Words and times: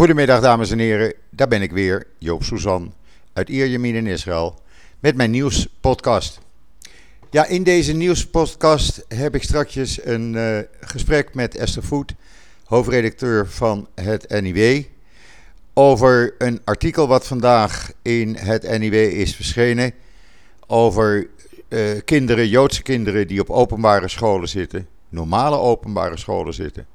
Goedemiddag 0.00 0.40
dames 0.40 0.70
en 0.70 0.78
heren, 0.78 1.14
daar 1.30 1.48
ben 1.48 1.62
ik 1.62 1.72
weer, 1.72 2.06
Joop 2.18 2.42
Suzan 2.42 2.94
uit 3.32 3.48
Ierjemien 3.48 3.94
in 3.94 4.06
Israël 4.06 4.60
met 5.00 5.16
mijn 5.16 5.30
nieuwspodcast. 5.30 6.38
Ja, 7.30 7.46
in 7.46 7.62
deze 7.62 7.92
nieuwspodcast 7.92 9.04
heb 9.08 9.34
ik 9.34 9.42
straks 9.42 10.04
een 10.04 10.34
uh, 10.34 10.58
gesprek 10.80 11.34
met 11.34 11.56
Esther 11.56 11.82
Voet, 11.82 12.14
hoofdredacteur 12.64 13.48
van 13.48 13.88
het 13.94 14.40
NIW, 14.40 14.82
over 15.74 16.34
een 16.38 16.60
artikel 16.64 17.08
wat 17.08 17.26
vandaag 17.26 17.92
in 18.02 18.36
het 18.36 18.78
NIW 18.78 18.94
is 18.94 19.34
verschenen 19.34 19.92
over 20.66 21.28
uh, 21.68 22.00
kinderen, 22.04 22.48
Joodse 22.48 22.82
kinderen 22.82 23.26
die 23.26 23.40
op 23.40 23.50
openbare 23.50 24.08
scholen 24.08 24.48
zitten, 24.48 24.88
normale 25.08 25.56
openbare 25.56 26.16
scholen 26.16 26.54
zitten 26.54 26.86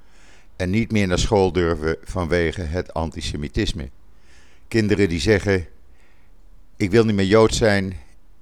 en 0.56 0.70
niet 0.70 0.92
meer 0.92 1.08
naar 1.08 1.20
school 1.20 1.52
durven 1.52 1.98
vanwege 2.04 2.62
het 2.62 2.94
antisemitisme. 2.94 3.90
Kinderen 4.68 5.09
die 5.09 5.20
zeggen: 5.20 5.68
Ik 6.78 6.91
wil 6.91 7.05
niet 7.05 7.16
meer 7.16 7.26
Jood 7.26 7.54
zijn, 7.54 7.94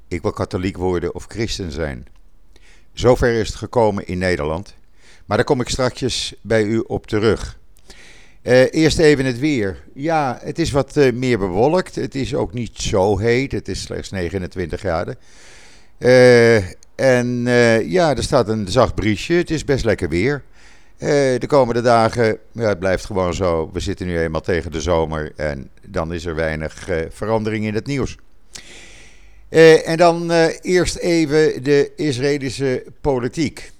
ik 0.08 0.22
wil 0.22 0.31
katholiek 0.31 0.77
worden 0.77 1.16
of 1.16 1.26
christen 1.27 1.72
zijn. 1.72 2.08
Zover 2.94 3.34
is 3.34 3.48
het 3.48 3.58
gekomen 3.58 4.08
in 4.08 4.17
Nederland. 4.17 4.76
Maar 5.26 5.38
daar 5.38 5.45
kom 5.45 5.62
ik 5.62 5.70
straks 5.70 6.34
bij 6.41 6.63
u 6.63 6.84
op 6.88 7.08
terug. 7.08 7.58
Uh, 8.44 8.73
eerst 8.73 9.00
even 9.00 9.25
het 9.25 9.39
weer. 9.39 9.84
Ja, 9.94 10.39
het 10.41 10.59
is 10.59 10.72
wat 10.72 10.98
uh, 10.98 11.14
meer 11.14 11.39
bewolkt. 11.39 11.95
Het 11.95 12.16
is 12.16 12.36
ook 12.36 12.53
niet 12.53 12.77
zo 12.77 13.17
heet. 13.17 13.52
Het 13.52 13.67
is 13.67 13.81
slechts 13.81 14.09
29 14.09 14.80
graden. 14.80 15.17
Uh, 16.00 16.55
en 16.95 17.44
ja, 17.86 18.16
er 18.16 18.23
staat 18.23 18.50
een 18.50 18.67
zacht 18.67 18.95
briesje. 18.95 19.34
Het 19.34 19.52
is 19.52 19.66
best 19.66 19.86
lekker 19.86 20.09
weer. 20.09 20.44
De 21.39 21.45
komende 21.48 21.81
dagen, 21.81 22.38
ja, 22.52 22.67
het 22.67 22.80
blijft 22.80 23.05
gewoon 23.05 23.34
zo. 23.34 23.70
We 23.73 23.80
zitten 23.80 24.07
nu 24.07 24.20
eenmaal 24.20 24.41
tegen 24.41 24.71
de 24.71 24.81
zomer 24.81 25.31
en 25.35 25.70
dan 25.88 26.14
is 26.14 26.25
er 26.25 26.36
weinig 26.36 26.89
verandering 27.09 27.66
in 27.66 27.73
het 27.73 27.86
nieuws. 27.88 28.17
Uh, 29.50 29.88
en 29.88 29.97
dan 29.97 30.31
eerst 30.61 30.95
even 30.95 31.63
de 31.63 31.91
Israëlische 31.95 32.83
politiek. 33.02 33.72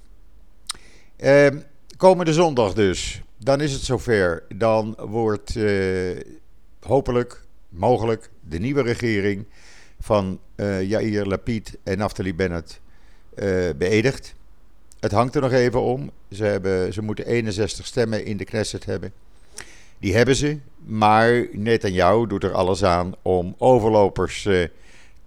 Uh, 1.20 1.48
komende 1.98 2.34
zondag 2.34 2.74
dus, 2.74 3.22
dan 3.38 3.62
is 3.62 3.74
het 3.74 3.82
zover. 3.82 4.44
Dan 4.56 4.96
wordt 5.00 5.58
hopelijk, 6.80 7.42
mogelijk, 7.70 8.30
de 8.50 8.60
nieuwe 8.60 8.82
regering 8.82 9.46
van 10.00 10.40
Yair 10.82 11.26
Lapid 11.26 11.78
en 11.84 11.98
Naftali 11.98 12.36
Bennett 12.36 12.80
beëdigd. 13.78 14.36
Het 15.04 15.12
hangt 15.12 15.36
er 15.36 15.42
nog 15.42 15.52
even 15.52 15.82
om. 15.82 16.12
Ze, 16.32 16.44
hebben, 16.44 16.94
ze 16.94 17.02
moeten 17.02 17.26
61 17.26 17.86
stemmen 17.86 18.26
in 18.26 18.38
de 18.38 18.46
Knesset 18.46 18.86
hebben. 18.86 19.14
Die 20.00 20.16
hebben 20.16 20.36
ze, 20.36 20.58
maar 20.86 21.48
Netanyahu 21.52 22.28
doet 22.28 22.44
er 22.44 22.54
alles 22.54 22.84
aan 22.84 23.14
om 23.22 23.56
overlopers 23.58 24.42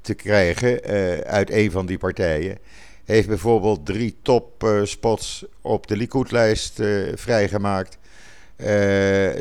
te 0.01 0.15
krijgen 0.15 0.91
uh, 0.91 1.19
uit 1.19 1.51
een 1.51 1.71
van 1.71 1.87
die 1.87 1.99
partijen. 1.99 2.59
Heeft 3.05 3.29
bijvoorbeeld 3.29 3.87
drie 3.87 4.17
topspots 4.23 5.43
uh, 5.43 5.49
op 5.61 5.87
de 5.87 5.97
Likud-lijst 5.97 6.81
vrijgemaakt. 7.15 7.99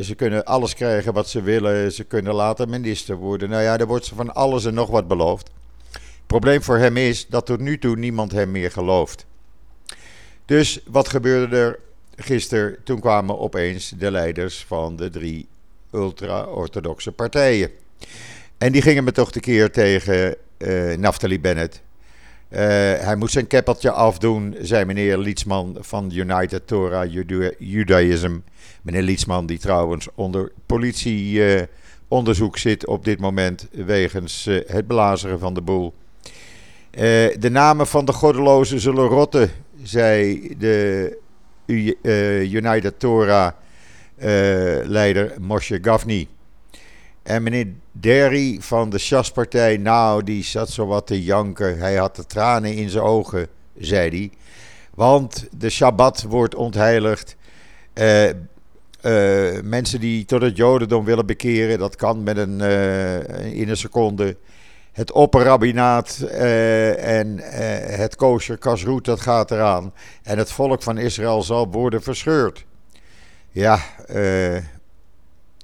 ze 0.02 0.14
kunnen 0.18 0.46
alles 0.46 0.74
krijgen 0.74 1.14
wat 1.14 1.30
ze 1.30 1.42
willen. 1.42 1.92
Ze 1.92 2.04
kunnen 2.04 2.34
later 2.34 2.70
minister 2.70 3.16
worden. 3.16 3.50
Nou 3.50 3.64
ja, 3.64 3.78
er 3.78 3.88
wordt 3.88 4.06
ze 4.06 4.16
van 4.16 4.34
alles 4.34 4.66
en 4.66 4.74
nog 4.74 4.90
wat 4.90 5.08
beloofd. 5.08 5.50
Probleem 6.28 6.64
voor 6.64 6.78
hem 6.78 6.98
is 6.98 7.28
dat 7.28 7.46
tot 7.46 7.60
nu 7.60 7.78
toe 7.78 7.96
niemand 7.96 8.32
hem 8.32 8.52
meer 8.52 8.72
gelooft. 8.72 9.26
Dus 10.46 10.80
wat 10.88 11.10
gebeurde 11.10 11.58
er 11.58 11.80
gisteren? 12.16 12.78
Toen 12.84 13.00
kwamen 13.00 13.40
opeens 13.40 13.94
de 13.98 14.12
leiders 14.12 14.66
van 14.68 14.96
de 14.96 15.10
drie 15.10 15.48
ultra-orthodoxe 15.92 17.12
partijen. 17.12 17.70
En 18.58 18.72
die 18.72 18.82
gingen 18.82 19.04
me 19.04 19.12
toch 19.12 19.32
tekeer 19.32 19.72
tegen 19.72 20.36
uh, 20.58 20.98
Naftali 20.98 21.40
Bennett. 21.40 21.82
Uh, 22.50 22.60
hij 22.60 23.16
moet 23.16 23.32
zijn 23.32 23.48
keppeltje 23.48 23.92
afdoen, 23.92 24.56
zei 24.62 24.86
meneer 24.86 25.18
Lietsman 25.18 25.78
van 25.80 26.12
United 26.14 26.68
Torah 26.68 27.12
Judaism. 27.60 28.38
Meneer 28.82 29.02
Lietsman, 29.02 29.46
die 29.46 29.60
trouwens 29.60 30.08
onder 30.16 30.52
politieonderzoek 30.66 32.56
uh, 32.56 32.62
zit 32.62 32.88
op 32.88 33.06
dit 33.06 33.20
moment 33.20 33.68
wegens 33.72 34.50
het 34.68 34.88
belazeren 34.88 35.40
van 35.40 35.54
de 35.54 35.62
boel. 35.62 35.94
de 36.92 37.50
namen 37.52 37.88
van 37.88 38.06
de 38.06 38.14
goddelozen 38.14 38.80
zullen 38.80 39.08
rotten, 39.08 39.52
zei 39.84 40.42
de 40.58 41.18
United 42.52 43.00
Torah-leider 43.00 45.34
Moshe 45.40 45.80
Gavni. 45.82 46.28
En 47.24 47.44
meneer 47.44 47.68
Derry 47.92 48.58
van 48.60 48.90
de 48.90 48.98
Sjaspartij, 48.98 49.78
nou, 49.78 50.24
die 50.24 50.44
zat 50.44 50.70
zo 50.70 50.86
wat 50.86 51.08
te 51.08 51.24
janken. 51.24 51.78
Hij 51.78 51.96
had 51.96 52.16
de 52.16 52.26
tranen 52.26 52.74
in 52.74 52.90
zijn 52.90 53.04
ogen, 53.04 53.48
zei 53.78 54.10
hij. 54.10 54.32
Want 54.94 55.48
de 55.58 55.70
Shabbat 55.70 56.24
wordt 56.24 56.56
ontheiligd. 56.56 57.36
Uh, 57.94 58.30
mensen 59.64 60.00
die 60.00 60.26
tot 60.26 60.42
het 60.42 60.58
Jodendom 60.58 61.06
willen 61.06 61.26
bekeren, 61.26 61.80
dat 61.80 61.96
kan 61.96 62.24
met 62.24 62.38
een, 62.38 62.62
in 63.54 63.70
een 63.70 63.78
seconde. 63.78 64.38
Het 64.96 65.12
opperrabbinaat 65.12 66.18
en 66.98 67.38
het 67.98 68.16
kosher 68.16 68.58
kasroet, 68.58 69.06
dat 69.06 69.22
gaat 69.22 69.52
eraan. 69.52 69.94
En 70.24 70.38
het 70.38 70.52
volk 70.52 70.84
van 70.84 70.98
Israël 70.98 71.42
zal 71.42 71.72
worden 71.72 72.04
verscheurd. 72.04 72.66
Ja, 73.50 73.80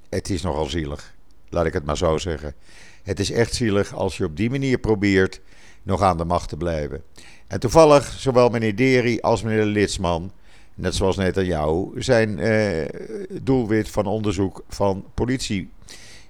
het 0.08 0.30
is 0.30 0.42
nogal 0.42 0.64
zielig. 0.64 1.14
Laat 1.48 1.66
ik 1.66 1.72
het 1.72 1.84
maar 1.84 1.96
zo 1.96 2.18
zeggen. 2.18 2.54
Het 3.02 3.20
is 3.20 3.30
echt 3.30 3.54
zielig 3.54 3.94
als 3.94 4.16
je 4.16 4.24
op 4.24 4.36
die 4.36 4.50
manier 4.50 4.78
probeert 4.78 5.40
nog 5.82 6.02
aan 6.02 6.16
de 6.16 6.24
macht 6.24 6.48
te 6.48 6.56
blijven. 6.56 7.02
En 7.46 7.60
toevallig, 7.60 8.14
zowel 8.18 8.48
meneer 8.48 8.76
Deri 8.76 9.20
als 9.20 9.42
meneer 9.42 9.64
Litsman, 9.64 10.32
net 10.74 10.94
zoals 10.94 11.16
net 11.16 11.36
aan 11.36 11.44
jou, 11.44 12.02
zijn 12.02 12.38
eh, 12.38 12.88
doelwit 13.42 13.90
van 13.90 14.06
onderzoek 14.06 14.64
van 14.68 15.04
politie. 15.14 15.70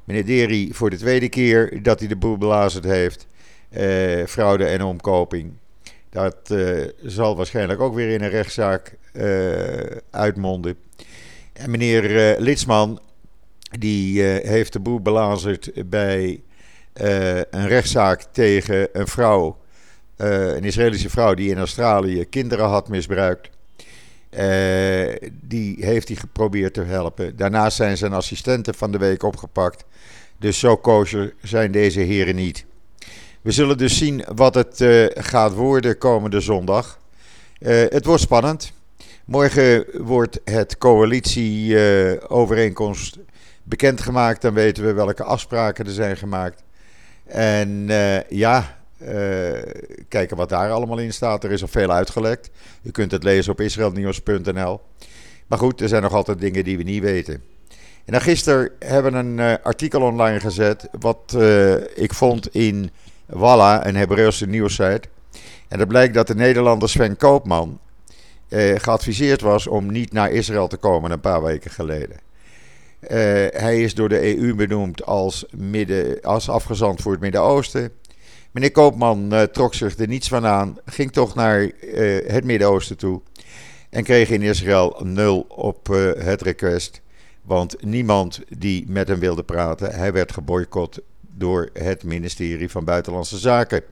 Meneer 0.05 0.27
Deri 0.27 0.75
voor 0.75 0.91
de 0.91 0.97
tweede 0.97 1.29
keer 1.29 1.83
dat 1.83 1.99
hij 1.99 2.09
de 2.09 2.17
boel 2.17 2.39
belazerd 2.39 2.85
heeft. 2.85 3.27
Eh, 3.73 4.27
fraude 4.27 4.65
en 4.65 4.83
omkoping. 4.83 5.53
Dat 6.11 6.51
eh, 6.51 6.89
zal 7.03 7.37
waarschijnlijk 7.37 7.81
ook 7.81 7.95
weer 7.95 8.09
in 8.09 8.23
een 8.23 8.31
rechtszaak 8.31 8.97
uh, 9.13 9.23
uitmonden. 10.11 10.77
En 11.53 11.71
meneer 11.71 12.37
Litsman 12.41 13.01
die 13.79 14.23
heeft 14.23 14.73
de 14.73 14.81
boel 14.81 15.01
belazerd 15.01 15.91
bij 15.91 16.43
een 17.51 17.69
rechtszaak 17.69 18.23
tegen 18.23 18.89
een 18.93 19.07
vrouw, 19.07 19.59
een 20.17 20.65
Israëlische 20.65 21.11
vrouw 21.11 21.35
die 21.35 21.51
in 21.51 21.59
Australië 21.59 22.25
kinderen 22.25 22.69
had 22.69 22.89
misbruikt. 22.89 23.51
Die 25.33 25.85
heeft 25.85 26.09
hij 26.09 26.17
geprobeerd 26.17 26.75
te 26.75 26.83
helpen. 26.83 27.37
Daarnaast 27.37 27.77
zijn 27.77 27.97
zijn 27.97 28.13
assistenten 28.13 28.75
van 28.75 28.93
de 28.93 28.99
week 28.99 29.23
opgepakt. 29.23 29.85
Dus 30.39 30.59
zo 30.59 30.77
kosher 30.77 31.35
zijn 31.43 31.73
deze 31.73 32.01
heren 32.01 32.35
niet. 32.35 32.65
We 33.41 33.51
zullen 33.51 33.79
dus 33.79 33.99
zien 33.99 34.25
wat 34.35 34.55
het 34.55 34.85
gaat 35.15 35.55
worden 35.55 35.99
komende 35.99 36.41
zondag. 36.41 36.99
het 37.59 38.05
wordt 38.05 38.23
spannend. 38.23 38.73
Morgen 39.25 39.85
wordt 39.93 40.41
het 40.45 40.79
coalitieovereenkomst 40.79 43.19
bekendgemaakt. 43.63 44.43
Dan 44.43 44.55
weten 44.55 44.85
we 44.85 44.93
welke 44.93 45.25
afspraken 45.25 45.87
er 45.87 45.93
zijn 45.93 46.17
gemaakt. 46.17 46.63
En 47.27 47.87
ja, 48.29 48.82
kijken 50.09 50.37
wat 50.37 50.49
daar 50.49 50.71
allemaal 50.71 50.99
in 50.99 51.13
staat. 51.13 51.45
Er 51.45 51.51
is 51.51 51.63
al 51.63 51.69
veel 51.69 51.93
uitgelekt. 51.93 52.51
U 52.83 52.91
kunt 52.91 53.11
het 53.11 53.23
lezen 53.23 53.53
op 53.53 53.61
israelnieuws.nl. 53.61 54.81
Maar 55.47 55.59
goed, 55.59 55.81
er 55.81 55.89
zijn 55.89 56.03
nog 56.03 56.13
altijd 56.13 56.41
dingen 56.41 56.65
die 56.65 56.77
we 56.77 56.83
niet 56.83 57.03
weten. 57.03 57.43
En 58.05 58.13
dan 58.13 58.21
gisteren 58.21 58.71
hebben 58.79 59.13
we 59.13 59.19
een 59.19 59.39
uh, 59.39 59.55
artikel 59.63 60.01
online 60.01 60.41
gezet. 60.41 60.89
Wat 61.01 61.37
ik 61.95 62.15
vond 62.15 62.55
in 62.55 62.91
Walla, 63.27 63.87
een 63.87 63.97
Hebreeuwse 63.97 64.47
nieuwssite. 64.47 65.03
En 65.69 65.79
dat 65.79 65.89
blijkt 65.89 66.15
dat 66.15 66.27
de 66.27 66.35
Nederlander 66.35 66.89
Sven 66.89 67.17
Koopman 67.17 67.79
geadviseerd 68.77 69.41
was 69.41 69.67
om 69.67 69.93
niet 69.93 70.13
naar 70.13 70.31
Israël 70.31 70.69
te 70.69 70.77
komen 70.77 71.11
een 71.11 71.21
paar 71.21 71.43
weken 71.43 71.71
geleden. 71.71 72.17
Hij 73.51 73.83
is 73.83 73.95
door 73.95 74.09
de 74.09 74.39
EU 74.39 74.55
benoemd 74.55 75.05
als, 75.05 75.45
midden, 75.51 76.21
als 76.21 76.49
afgezant 76.49 77.01
voor 77.01 77.13
het 77.13 77.21
Midden-Oosten. 77.21 77.93
Meneer 78.53 78.73
Koopman 78.73 79.35
uh, 79.35 79.43
trok 79.43 79.75
zich 79.75 79.99
er 79.99 80.09
niets 80.09 80.29
van 80.29 80.47
aan, 80.47 80.77
ging 80.85 81.13
toch 81.13 81.35
naar 81.35 81.61
uh, 81.63 81.73
het 82.31 82.45
Midden-Oosten 82.45 82.97
toe. 82.97 83.21
En 83.91 84.05
kreeg 84.05 84.31
in 84.31 84.43
Israël 84.43 85.01
nul 85.05 85.47
op 85.49 85.87
het 86.19 86.43
request. 86.43 87.01
Want 87.43 87.85
niemand 87.85 88.41
die 88.59 88.85
met 88.89 89.09
hem 89.09 89.19
wilde 89.19 89.43
praten, 89.43 89.95
hij 89.95 90.13
werd 90.13 90.33
geboycott 90.33 91.01
door 91.21 91.71
het 91.73 92.05
ministerie 92.05 92.71
van 92.71 92.85
Buitenlandse 92.85 93.39
Zaken. 93.39 93.83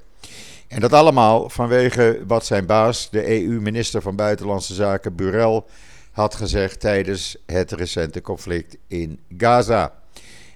En 0.69 0.81
dat 0.81 0.93
allemaal 0.93 1.49
vanwege 1.49 2.23
wat 2.27 2.47
zijn 2.47 2.67
baas, 2.67 3.11
de 3.11 3.43
EU-minister 3.43 4.03
van 4.03 4.17
Buitenlandse 4.17 4.75
Zaken, 4.75 5.15
Burel, 5.15 5.67
had 6.11 6.35
gezegd 6.35 6.81
tijdens 6.81 7.37
het 7.47 7.73
recente 7.73 8.21
conflict 8.21 8.77
in 8.87 9.21
Gaza. 9.39 9.93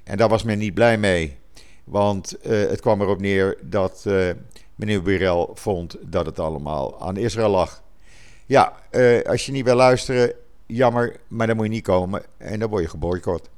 En 0.02 0.16
daar 0.16 0.28
was 0.28 0.42
men 0.42 0.58
niet 0.58 0.74
blij 0.74 0.98
mee. 0.98 1.36
Want 1.84 2.36
het 2.42 2.80
kwam 2.80 3.00
erop 3.00 3.20
neer 3.20 3.58
dat 3.62 4.04
meneer 4.74 5.02
Burrell 5.02 5.46
vond 5.54 5.96
dat 6.00 6.26
het 6.26 6.38
allemaal 6.38 7.00
aan 7.00 7.16
Israël 7.16 7.50
lag. 7.50 7.82
Ja, 8.46 8.72
als 9.26 9.46
je 9.46 9.52
niet 9.52 9.64
wil 9.64 9.74
luisteren, 9.76 10.32
jammer, 10.66 11.16
maar 11.28 11.46
dan 11.46 11.56
moet 11.56 11.64
je 11.64 11.70
niet 11.70 11.82
komen 11.82 12.22
en 12.36 12.58
dan 12.58 12.68
word 12.70 12.82
je 12.82 12.88
geboycott. 12.88 13.48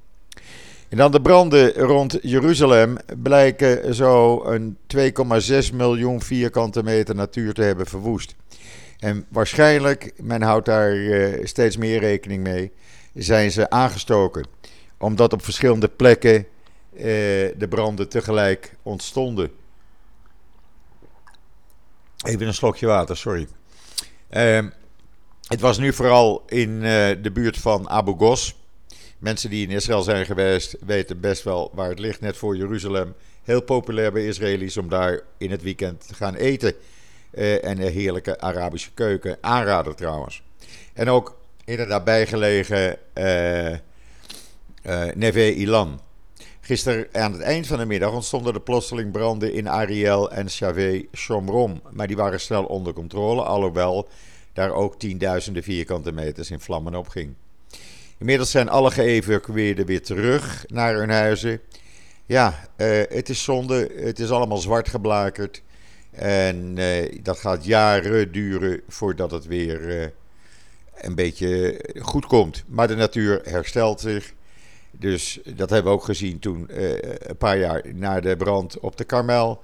En 0.88 0.96
dan 0.96 1.11
de 1.11 1.20
branden 1.20 1.73
rond 1.73 2.19
Jeruzalem 2.23 2.96
blijken 3.23 3.94
zo 3.94 4.44
een 4.44 4.78
2,6 4.96 5.75
miljoen 5.75 6.23
vierkante 6.23 6.82
meter 6.82 7.14
natuur 7.14 7.55
te 7.55 7.62
hebben 7.62 7.87
verwoest. 7.87 8.34
En 8.99 9.26
waarschijnlijk, 9.28 10.12
men 10.23 10.43
houdt 10.43 10.67
daar 10.67 10.96
steeds 11.43 11.76
meer 11.76 11.99
rekening 11.99 12.43
mee, 12.43 12.73
zijn 13.14 13.50
ze 13.50 13.70
aangestoken. 13.70 14.46
Omdat 14.99 15.32
op 15.32 15.44
verschillende 15.44 15.88
plekken 15.88 16.46
de 16.96 17.66
branden 17.69 18.08
tegelijk 18.08 18.76
ontstonden. 18.82 19.50
Even 22.25 22.46
een 22.46 22.54
slokje 22.54 22.87
water, 22.87 23.16
sorry. 23.16 23.48
Uh, 24.31 24.66
het 25.48 25.60
was 25.60 25.78
nu 25.78 25.93
vooral 25.93 26.43
in 26.46 26.70
uh, 26.70 26.82
de 27.22 27.31
buurt 27.32 27.56
van 27.56 27.88
Abu 27.88 28.12
Ghos. 28.12 28.56
Mensen 29.19 29.50
die 29.50 29.66
in 29.66 29.75
Israël 29.75 30.02
zijn 30.02 30.26
geweest 30.26 30.76
weten 30.87 31.20
best 31.20 31.43
wel 31.43 31.70
waar 31.75 31.88
het 31.88 31.98
ligt, 31.98 32.20
net 32.20 32.37
voor 32.37 32.56
Jeruzalem. 32.56 33.14
Heel 33.42 33.62
populair 33.62 34.12
bij 34.12 34.26
Israëli's 34.26 34.76
om 34.76 34.88
daar 34.88 35.20
in 35.38 35.50
het 35.50 35.62
weekend 35.62 36.06
te 36.06 36.14
gaan 36.14 36.34
eten. 36.34 36.75
Uh, 37.32 37.64
en 37.64 37.81
een 37.81 37.92
heerlijke 37.92 38.40
Arabische 38.40 38.90
keuken. 38.94 39.38
Aanrader 39.40 39.94
trouwens. 39.94 40.42
En 40.92 41.08
ook 41.08 41.38
in 41.64 41.78
het 41.78 41.88
nabijgelegen 41.88 42.99
uh, 43.14 43.76
Neve 45.14 45.54
Ilan. 45.54 46.00
Gisteren 46.66 47.06
aan 47.12 47.32
het 47.32 47.40
eind 47.40 47.66
van 47.66 47.78
de 47.78 47.86
middag 47.86 48.12
ontstonden 48.12 48.54
er 48.54 48.60
plotseling 48.60 49.12
branden 49.12 49.52
in 49.52 49.68
Ariel 49.68 50.30
en 50.30 50.48
Chavé 50.48 51.04
Shomrom. 51.16 51.80
Maar 51.90 52.06
die 52.06 52.16
waren 52.16 52.40
snel 52.40 52.64
onder 52.64 52.92
controle, 52.92 53.42
alhoewel 53.42 54.08
daar 54.52 54.70
ook 54.70 54.98
tienduizenden 54.98 55.62
vierkante 55.62 56.12
meters 56.12 56.50
in 56.50 56.60
vlammen 56.60 56.94
opging. 56.94 57.34
Inmiddels 58.18 58.50
zijn 58.50 58.68
alle 58.68 58.90
geëvacueerden 58.90 59.86
weer 59.86 60.02
terug 60.02 60.64
naar 60.68 60.94
hun 60.94 61.10
huizen. 61.10 61.60
Ja, 62.24 62.68
uh, 62.76 63.02
het 63.08 63.28
is 63.28 63.42
zonde. 63.42 63.90
Het 63.96 64.18
is 64.18 64.30
allemaal 64.30 64.58
zwart 64.58 64.88
geblakerd. 64.88 65.62
En 66.10 66.76
uh, 66.76 67.18
dat 67.22 67.38
gaat 67.38 67.64
jaren 67.64 68.32
duren 68.32 68.80
voordat 68.88 69.30
het 69.30 69.46
weer 69.46 69.80
uh, 69.80 70.06
een 70.94 71.14
beetje 71.14 71.80
goed 72.00 72.26
komt. 72.26 72.64
Maar 72.66 72.88
de 72.88 72.96
natuur 72.96 73.40
herstelt 73.44 74.00
zich. 74.00 74.34
Dus 74.98 75.40
dat 75.44 75.70
hebben 75.70 75.93
we 75.93 75.98
ook 75.98 76.04
gezien 76.04 76.38
toen, 76.38 76.66
een 77.28 77.37
paar 77.37 77.58
jaar 77.58 77.82
na 77.94 78.20
de 78.20 78.37
brand 78.37 78.78
op 78.78 78.96
de 78.96 79.04
Karmel. 79.04 79.62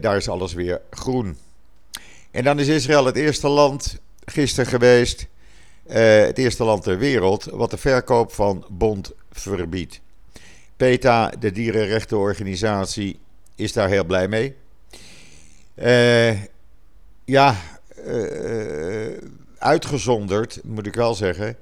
daar 0.00 0.16
is 0.16 0.28
alles 0.28 0.52
weer 0.52 0.80
groen. 0.90 1.36
En 2.30 2.44
dan 2.44 2.58
is 2.58 2.68
Israël 2.68 3.04
het 3.04 3.16
eerste 3.16 3.48
land 3.48 4.00
gisteren 4.24 4.70
geweest 4.70 5.26
uh, 5.88 5.94
het 6.20 6.38
eerste 6.38 6.64
land 6.64 6.82
ter 6.82 6.98
wereld 6.98 7.44
wat 7.44 7.70
de 7.70 7.76
verkoop 7.76 8.32
van 8.32 8.66
bond 8.68 9.12
verbiedt. 9.30 10.00
PETA, 10.76 11.32
de 11.38 11.52
dierenrechtenorganisatie, 11.52 13.18
is 13.54 13.72
daar 13.72 13.88
heel 13.88 14.04
blij 14.04 14.28
mee. 14.28 14.54
Ja, 17.24 17.56
uitgezonderd, 19.58 20.60
moet 20.64 20.86
ik 20.86 20.94
wel 20.94 21.14
zeggen, 21.14 21.56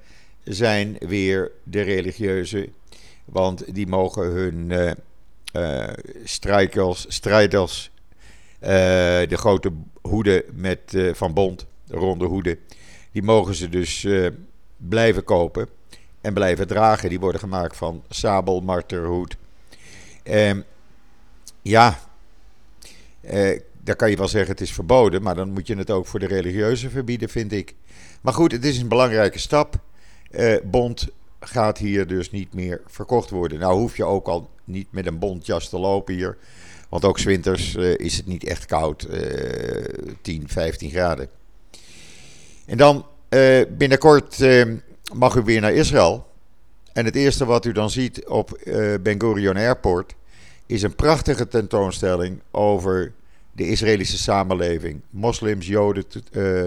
zijn 0.46 0.96
weer 0.98 1.50
de 1.62 1.80
religieuzen. 1.80 2.74
Want 3.24 3.74
die 3.74 3.86
mogen 3.86 4.24
hun 4.24 4.72
strijders, 6.24 7.06
strijders 7.08 7.90
de 8.60 9.36
grote 9.36 9.72
hoeden 10.00 10.42
met, 10.52 10.96
van 11.12 11.34
bond, 11.34 11.66
de 11.84 11.96
ronde 11.96 12.24
hoeden 12.24 12.58
die 13.16 13.24
mogen 13.24 13.54
ze 13.54 13.68
dus 13.68 14.02
uh, 14.04 14.28
blijven 14.76 15.24
kopen 15.24 15.68
en 16.20 16.34
blijven 16.34 16.66
dragen. 16.66 17.08
Die 17.08 17.20
worden 17.20 17.40
gemaakt 17.40 17.76
van 17.76 18.02
sabel, 18.08 18.60
marterhoed. 18.60 19.36
Uh, 20.24 20.50
ja, 21.62 21.98
uh, 23.20 23.60
daar 23.82 23.96
kan 23.96 24.10
je 24.10 24.16
wel 24.16 24.28
zeggen 24.28 24.50
het 24.50 24.60
is 24.60 24.72
verboden, 24.72 25.22
maar 25.22 25.34
dan 25.34 25.50
moet 25.50 25.66
je 25.66 25.76
het 25.76 25.90
ook 25.90 26.06
voor 26.06 26.20
de 26.20 26.26
religieuze 26.26 26.90
verbieden, 26.90 27.28
vind 27.28 27.52
ik. 27.52 27.74
Maar 28.20 28.32
goed, 28.32 28.52
het 28.52 28.64
is 28.64 28.78
een 28.78 28.88
belangrijke 28.88 29.38
stap. 29.38 29.80
Uh, 30.30 30.56
bond 30.64 31.08
gaat 31.40 31.78
hier 31.78 32.06
dus 32.06 32.30
niet 32.30 32.54
meer 32.54 32.80
verkocht 32.86 33.30
worden. 33.30 33.58
Nou 33.58 33.78
hoef 33.78 33.96
je 33.96 34.04
ook 34.04 34.26
al 34.26 34.50
niet 34.64 34.86
met 34.90 35.06
een 35.06 35.18
bontjas 35.18 35.68
te 35.68 35.78
lopen 35.78 36.14
hier. 36.14 36.36
Want 36.88 37.04
ook 37.04 37.20
winters 37.20 37.74
uh, 37.74 37.94
is 37.96 38.16
het 38.16 38.26
niet 38.26 38.44
echt 38.44 38.66
koud, 38.66 39.06
uh, 39.10 39.84
10, 40.22 40.48
15 40.48 40.90
graden. 40.90 41.28
En 42.66 42.76
dan 42.76 43.06
uh, 43.30 43.60
binnenkort 43.78 44.40
uh, 44.40 44.64
mag 45.14 45.34
u 45.34 45.42
weer 45.42 45.60
naar 45.60 45.72
Israël. 45.72 46.26
En 46.92 47.04
het 47.04 47.16
eerste 47.16 47.44
wat 47.44 47.64
u 47.64 47.72
dan 47.72 47.90
ziet 47.90 48.26
op 48.26 48.58
Ben 49.02 49.20
Gurion 49.20 49.56
Airport 49.56 50.14
is 50.66 50.82
een 50.82 50.94
prachtige 50.94 51.48
tentoonstelling 51.48 52.40
over 52.50 53.12
de 53.52 53.68
Israëlische 53.68 54.18
samenleving. 54.18 55.00
Moslims, 55.10 55.66
Joden 55.66 56.04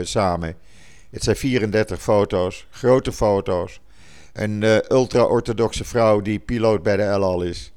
samen. 0.07 0.55
Het 1.09 1.23
zijn 1.23 1.35
34 1.35 2.01
foto's, 2.01 2.67
grote 2.71 3.11
foto's. 3.11 3.79
Een 4.33 4.63
ultra-orthodoxe 4.93 5.83
vrouw 5.83 6.21
die 6.21 6.39
piloot 6.39 6.83
bij 6.83 6.97
de 6.97 7.03
El 7.03 7.23
Al 7.23 7.41
is. 7.41 7.71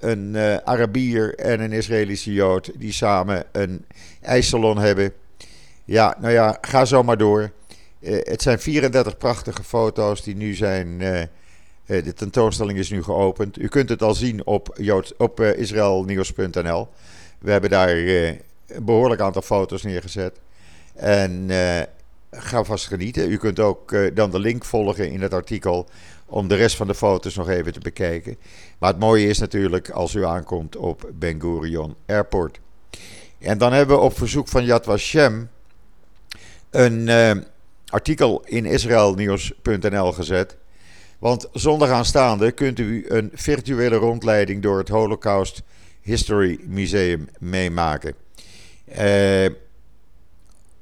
een 0.00 0.36
Arabier 0.64 1.34
en 1.34 1.60
een 1.60 1.72
Israëlische 1.72 2.32
Jood 2.32 2.70
die 2.76 2.92
samen 2.92 3.44
een 3.52 3.84
ijssalon 4.20 4.78
hebben. 4.78 5.12
Ja, 5.84 6.16
nou 6.20 6.32
ja, 6.32 6.58
ga 6.60 6.84
zo 6.84 7.02
maar 7.02 7.18
door. 7.18 7.50
Het 8.00 8.42
zijn 8.42 8.58
34 8.58 9.16
prachtige 9.16 9.64
foto's 9.64 10.22
die 10.22 10.36
nu 10.36 10.54
zijn. 10.54 10.98
De 11.84 12.12
tentoonstelling 12.14 12.78
is 12.78 12.90
nu 12.90 13.02
geopend. 13.02 13.58
U 13.58 13.68
kunt 13.68 13.88
het 13.88 14.02
al 14.02 14.14
zien 14.14 14.46
op, 14.46 14.76
Joods, 14.80 15.16
op 15.16 15.40
israelnieuws.nl. 15.40 16.88
We 17.38 17.50
hebben 17.50 17.70
daar 17.70 17.88
een 17.88 18.40
behoorlijk 18.82 19.20
aantal 19.20 19.42
foto's 19.42 19.82
neergezet. 19.82 20.38
En 20.96 21.50
ga 22.30 22.64
vast 22.64 22.86
genieten. 22.86 23.30
U 23.30 23.36
kunt 23.36 23.60
ook 23.60 23.96
dan 24.14 24.30
de 24.30 24.38
link 24.38 24.64
volgen 24.64 25.10
in 25.10 25.22
het 25.22 25.34
artikel 25.34 25.88
om 26.26 26.48
de 26.48 26.54
rest 26.54 26.76
van 26.76 26.86
de 26.86 26.94
foto's 26.94 27.34
nog 27.34 27.48
even 27.48 27.72
te 27.72 27.80
bekijken. 27.80 28.36
Maar 28.78 28.90
het 28.90 29.00
mooie 29.00 29.26
is 29.26 29.38
natuurlijk 29.38 29.90
als 29.90 30.14
u 30.14 30.24
aankomt 30.24 30.76
op 30.76 31.10
Ben 31.14 31.40
Gurion 31.40 31.94
Airport. 32.06 32.60
En 33.38 33.58
dan 33.58 33.72
hebben 33.72 33.96
we 33.96 34.02
op 34.02 34.16
verzoek 34.16 34.48
van 34.48 34.64
Yad 34.64 34.84
Vashem 34.84 35.48
een 36.70 37.06
uh, 37.06 37.30
artikel 37.86 38.42
in 38.44 38.64
israelnieuws.nl 38.64 40.12
gezet. 40.12 40.56
Want 41.18 41.48
zondag 41.52 41.90
aanstaande 41.90 42.52
kunt 42.52 42.78
u 42.78 43.04
een 43.08 43.30
virtuele 43.34 43.96
rondleiding 43.96 44.62
door 44.62 44.78
het 44.78 44.88
Holocaust 44.88 45.62
History 46.00 46.58
Museum 46.62 47.28
meemaken. 47.38 48.14
Uh, 48.98 49.46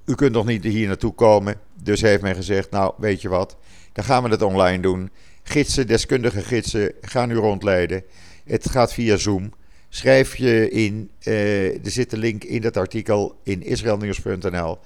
u 0.05 0.15
kunt 0.15 0.33
nog 0.33 0.47
niet 0.47 0.65
hier 0.65 0.87
naartoe 0.87 1.15
komen, 1.15 1.61
dus 1.83 2.01
heeft 2.01 2.23
men 2.23 2.35
gezegd, 2.35 2.71
nou 2.71 2.95
weet 2.99 3.23
je 3.23 3.29
wat, 3.29 3.57
dan 3.93 4.05
gaan 4.05 4.23
we 4.23 4.29
het 4.29 4.43
online 4.43 4.83
doen. 4.83 5.11
Gidsen, 5.43 5.87
deskundige 5.87 6.43
gidsen 6.43 6.93
gaan 7.01 7.31
u 7.31 7.35
rondleiden. 7.35 8.03
Het 8.45 8.71
gaat 8.71 8.93
via 8.93 9.17
Zoom. 9.17 9.53
Schrijf 9.89 10.37
je 10.37 10.71
in, 10.71 11.11
uh, 11.25 11.85
er 11.85 11.91
zit 11.91 12.13
een 12.13 12.19
link 12.19 12.45
in 12.45 12.61
dat 12.61 12.77
artikel 12.77 13.41
in 13.43 13.63
israelnieuws.nl. 13.63 14.79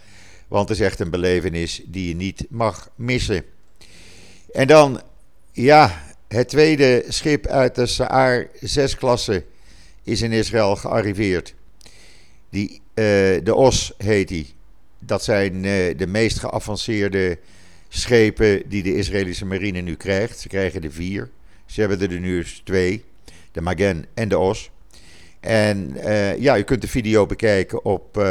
Want 0.49 0.69
het 0.69 0.79
is 0.79 0.85
echt 0.85 1.01
een 1.01 1.11
belevenis 1.11 1.83
die 1.87 2.09
je 2.09 2.15
niet 2.15 2.47
mag 2.49 2.91
missen. 2.95 3.45
En 4.53 4.67
dan, 4.67 5.01
ja, 5.53 6.03
het 6.29 6.49
tweede 6.49 7.05
schip 7.09 7.47
uit 7.47 7.75
de 7.75 7.87
Saar 7.87 8.47
6-klasse 8.47 9.45
is 10.03 10.23
in 10.23 10.33
Israël 10.33 10.77
gearriveerd. 10.77 11.55
Die, 12.51 12.71
uh, 12.71 13.05
de 13.45 13.55
OS 13.55 13.93
heet 13.97 14.29
die. 14.29 14.57
Dat 14.99 15.25
zijn 15.25 15.55
uh, 15.55 15.97
de 15.97 16.07
meest 16.07 16.39
geavanceerde 16.39 17.39
schepen 17.89 18.63
die 18.69 18.83
de 18.83 18.95
Israëlische 18.95 19.47
marine 19.47 19.81
nu 19.81 19.95
krijgt. 19.95 20.39
Ze 20.39 20.49
krijgen 20.49 20.83
er 20.83 20.93
vier. 20.93 21.31
Ze 21.67 21.81
hebben 21.81 22.01
er 22.01 22.21
nu 22.21 22.39
eens 22.39 22.61
twee. 22.65 23.05
De 23.53 23.61
Magen 23.61 24.05
en 24.15 24.29
de 24.29 24.39
Os. 24.39 24.71
En 25.41 25.93
uh, 25.97 26.39
ja, 26.39 26.59
u 26.59 26.63
kunt 26.63 26.81
de 26.81 26.89
video 26.89 27.27
bekijken 27.27 27.85
op 27.85 28.23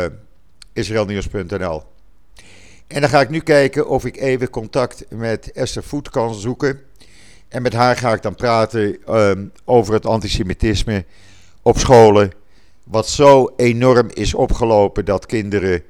israelnieuws.nl. 0.74 1.84
En 2.88 3.02
dan 3.02 3.10
ga 3.10 3.22
ik 3.22 3.30
nu 3.30 3.40
kijken 3.40 3.88
of 3.88 4.06
ik 4.06 4.18
even 4.18 4.50
contact 4.50 5.06
met 5.10 5.52
Esther 5.52 5.84
Voet 5.84 6.10
kan 6.10 6.36
zoeken. 6.36 6.82
En 7.48 7.62
met 7.62 7.74
haar 7.74 7.96
ga 7.96 8.14
ik 8.14 8.22
dan 8.22 8.36
praten 8.36 8.98
um, 9.16 9.52
over 9.66 9.94
het 9.94 10.06
antisemitisme 10.06 11.06
op 11.62 11.78
scholen. 11.78 12.32
Wat 12.84 13.10
zo 13.10 13.54
enorm 13.56 14.10
is 14.14 14.34
opgelopen 14.34 15.06
dat 15.06 15.26
kinderen 15.26 15.84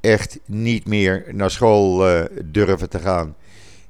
echt 0.00 0.38
niet 0.44 0.86
meer 0.86 1.24
naar 1.32 1.50
school 1.50 2.10
uh, 2.10 2.24
durven 2.44 2.88
te 2.88 2.98
gaan. 2.98 3.36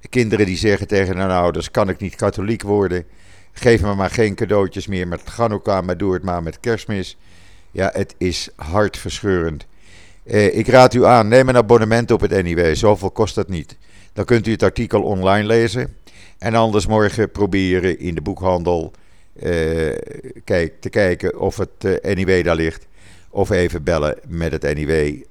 Kinderen 0.09 0.47
die 0.47 0.57
zeggen 0.57 0.87
tegen 0.87 1.17
hun 1.17 1.31
ouders: 1.31 1.71
kan 1.71 1.89
ik 1.89 2.01
niet 2.01 2.15
katholiek 2.15 2.63
worden? 2.63 3.05
Geef 3.53 3.83
me 3.83 3.95
maar 3.95 4.11
geen 4.11 4.35
cadeautjes 4.35 4.87
meer 4.87 5.09
met 5.09 5.23
Hanukkah, 5.25 5.85
maar 5.85 5.97
doe 5.97 6.13
het 6.13 6.23
maar 6.23 6.43
met 6.43 6.61
kerstmis. 6.61 7.17
Ja, 7.71 7.91
het 7.93 8.15
is 8.19 8.49
hartverscheurend. 8.57 9.67
Eh, 10.25 10.59
ik 10.59 10.69
raad 10.69 10.95
u 10.95 11.05
aan, 11.05 11.29
neem 11.29 11.49
een 11.49 11.57
abonnement 11.57 12.11
op 12.11 12.21
het 12.21 12.43
NIW, 12.43 12.75
zoveel 12.75 13.11
kost 13.11 13.35
dat 13.35 13.49
niet. 13.49 13.77
Dan 14.13 14.25
kunt 14.25 14.47
u 14.47 14.51
het 14.51 14.63
artikel 14.63 15.03
online 15.03 15.47
lezen. 15.47 15.97
En 16.39 16.55
anders 16.55 16.87
morgen 16.87 17.31
proberen 17.31 17.99
in 17.99 18.15
de 18.15 18.21
boekhandel 18.21 18.93
eh, 19.39 19.97
kijk, 20.45 20.81
te 20.81 20.89
kijken 20.91 21.39
of 21.39 21.57
het 21.57 22.01
eh, 22.01 22.15
NIW 22.15 22.45
daar 22.45 22.57
ligt. 22.57 22.87
Of 23.31 23.51
even 23.51 23.83
bellen 23.83 24.19
met 24.29 24.53
het 24.53 24.75
NIW 24.75 24.91
eh, 24.91 25.23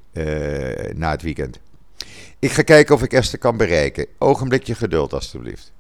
na 0.96 1.12
het 1.12 1.22
weekend. 1.22 1.60
Ik 2.40 2.52
ga 2.52 2.62
kijken 2.62 2.96
of 2.96 3.04
ik 3.04 3.14
Esther 3.14 3.40
kan 3.40 3.58
bereiken. 3.58 4.06
Ogenblikje 4.18 4.76
geduld, 4.76 5.14
alstublieft. 5.14 5.72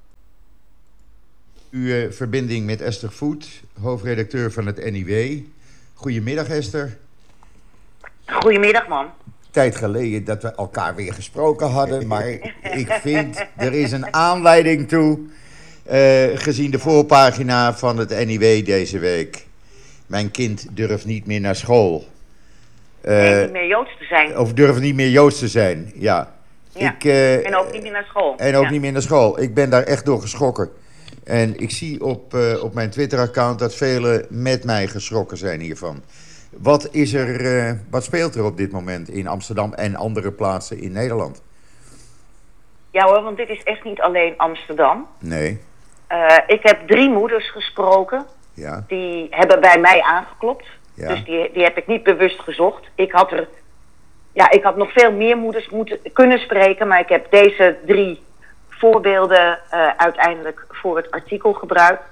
Uw 1.71 1.93
eh, 1.93 2.11
verbinding 2.11 2.65
met 2.65 2.81
Esther 2.81 3.11
Voet, 3.11 3.47
hoofdredacteur 3.81 4.51
van 4.51 4.65
het 4.65 4.91
NIW. 4.91 5.39
Goedemiddag, 5.93 6.47
Esther. 6.47 6.97
Goedemiddag, 8.25 8.87
man. 8.87 9.05
Tijd 9.51 9.75
geleden 9.75 10.23
dat 10.23 10.41
we 10.41 10.55
elkaar 10.55 10.95
weer 10.95 11.13
gesproken 11.13 11.69
hadden, 11.69 12.07
maar 12.07 12.27
ik 12.61 12.91
vind 13.01 13.45
er 13.55 13.73
is 13.73 13.91
een 13.91 14.13
aanleiding 14.13 14.87
toe, 14.87 15.19
eh, 15.83 16.25
gezien 16.33 16.71
de 16.71 16.79
voorpagina 16.79 17.75
van 17.75 17.97
het 17.97 18.25
NIW 18.25 18.65
deze 18.65 18.99
week. 18.99 19.45
Mijn 20.05 20.31
kind 20.31 20.67
durft 20.71 21.05
niet 21.05 21.25
meer 21.25 21.39
naar 21.39 21.55
school. 21.55 22.07
Nee, 23.01 23.33
Eh, 23.35 23.41
niet 23.41 23.51
meer 23.51 23.67
Joods 23.67 23.97
te 23.97 24.05
zijn. 24.05 24.37
of 24.37 24.53
durft 24.53 24.79
niet 24.81 24.95
meer 24.95 25.09
Joods 25.09 25.39
te 25.39 25.47
zijn, 25.47 25.91
ja. 25.95 26.35
Ja. 26.71 26.93
Ik, 26.93 27.03
eh, 27.03 27.45
en 27.45 27.55
ook 27.55 27.71
niet 27.71 27.81
meer 27.81 27.91
naar 27.91 28.05
school. 28.09 28.33
En 28.37 28.55
ook 28.55 28.63
Ja. 28.63 28.69
niet 28.69 28.81
meer 28.81 28.91
naar 28.91 29.01
school. 29.01 29.41
Ik 29.41 29.53
ben 29.53 29.69
daar 29.69 29.83
echt 29.83 30.05
door 30.05 30.21
geschrokken. 30.21 30.69
En 31.23 31.59
ik 31.59 31.71
zie 31.71 32.03
op, 32.03 32.33
eh, 32.33 32.63
op 32.63 32.73
mijn 32.73 32.89
Twitter-account 32.89 33.59
dat 33.59 33.75
velen 33.75 34.25
met 34.29 34.63
mij 34.63 34.87
geschrokken 34.87 35.37
zijn 35.37 35.59
hiervan. 35.59 36.03
Wat, 36.51 36.87
is 36.91 37.13
er, 37.13 37.79
wat 37.89 38.03
speelt 38.03 38.35
er 38.35 38.43
op 38.43 38.57
dit 38.57 38.71
moment 38.71 39.09
in 39.09 39.27
Amsterdam 39.27 39.73
en 39.73 39.95
andere 39.95 40.31
plaatsen 40.31 40.79
in 40.81 40.91
Nederland? 40.91 41.41
Ja 42.91 43.05
hoor, 43.05 43.23
want 43.23 43.37
dit 43.37 43.49
is 43.49 43.63
echt 43.63 43.83
niet 43.83 44.01
alleen 44.01 44.33
Amsterdam. 44.37 45.07
Nee, 45.19 45.59
ik 46.47 46.59
heb 46.61 46.87
drie 46.87 47.09
moeders 47.09 47.51
gesproken. 47.51 48.25
ja, 48.53 48.83
Die 48.87 49.27
hebben 49.29 49.61
bij 49.61 49.79
mij 49.79 50.01
aangeklopt. 50.01 50.65
Ja. 50.97 51.07
Dus 51.07 51.23
die, 51.23 51.51
die 51.53 51.63
heb 51.63 51.77
ik 51.77 51.87
niet 51.87 52.03
bewust 52.03 52.39
gezocht. 52.39 52.85
Ik 52.95 53.11
had 53.11 53.31
er... 53.31 53.47
Ja, 54.33 54.51
ik 54.51 54.63
had 54.63 54.77
nog 54.77 54.91
veel 54.91 55.11
meer 55.11 55.37
moeders 55.37 55.69
moeten 55.69 55.99
kunnen 56.13 56.39
spreken. 56.39 56.87
Maar 56.87 56.99
ik 56.99 57.09
heb 57.09 57.31
deze 57.31 57.77
drie 57.85 58.21
voorbeelden 58.69 59.59
eh, 59.69 59.87
uiteindelijk 59.97 60.65
voor 60.69 60.97
het 60.97 61.11
artikel 61.11 61.53
gebruikt. 61.53 62.03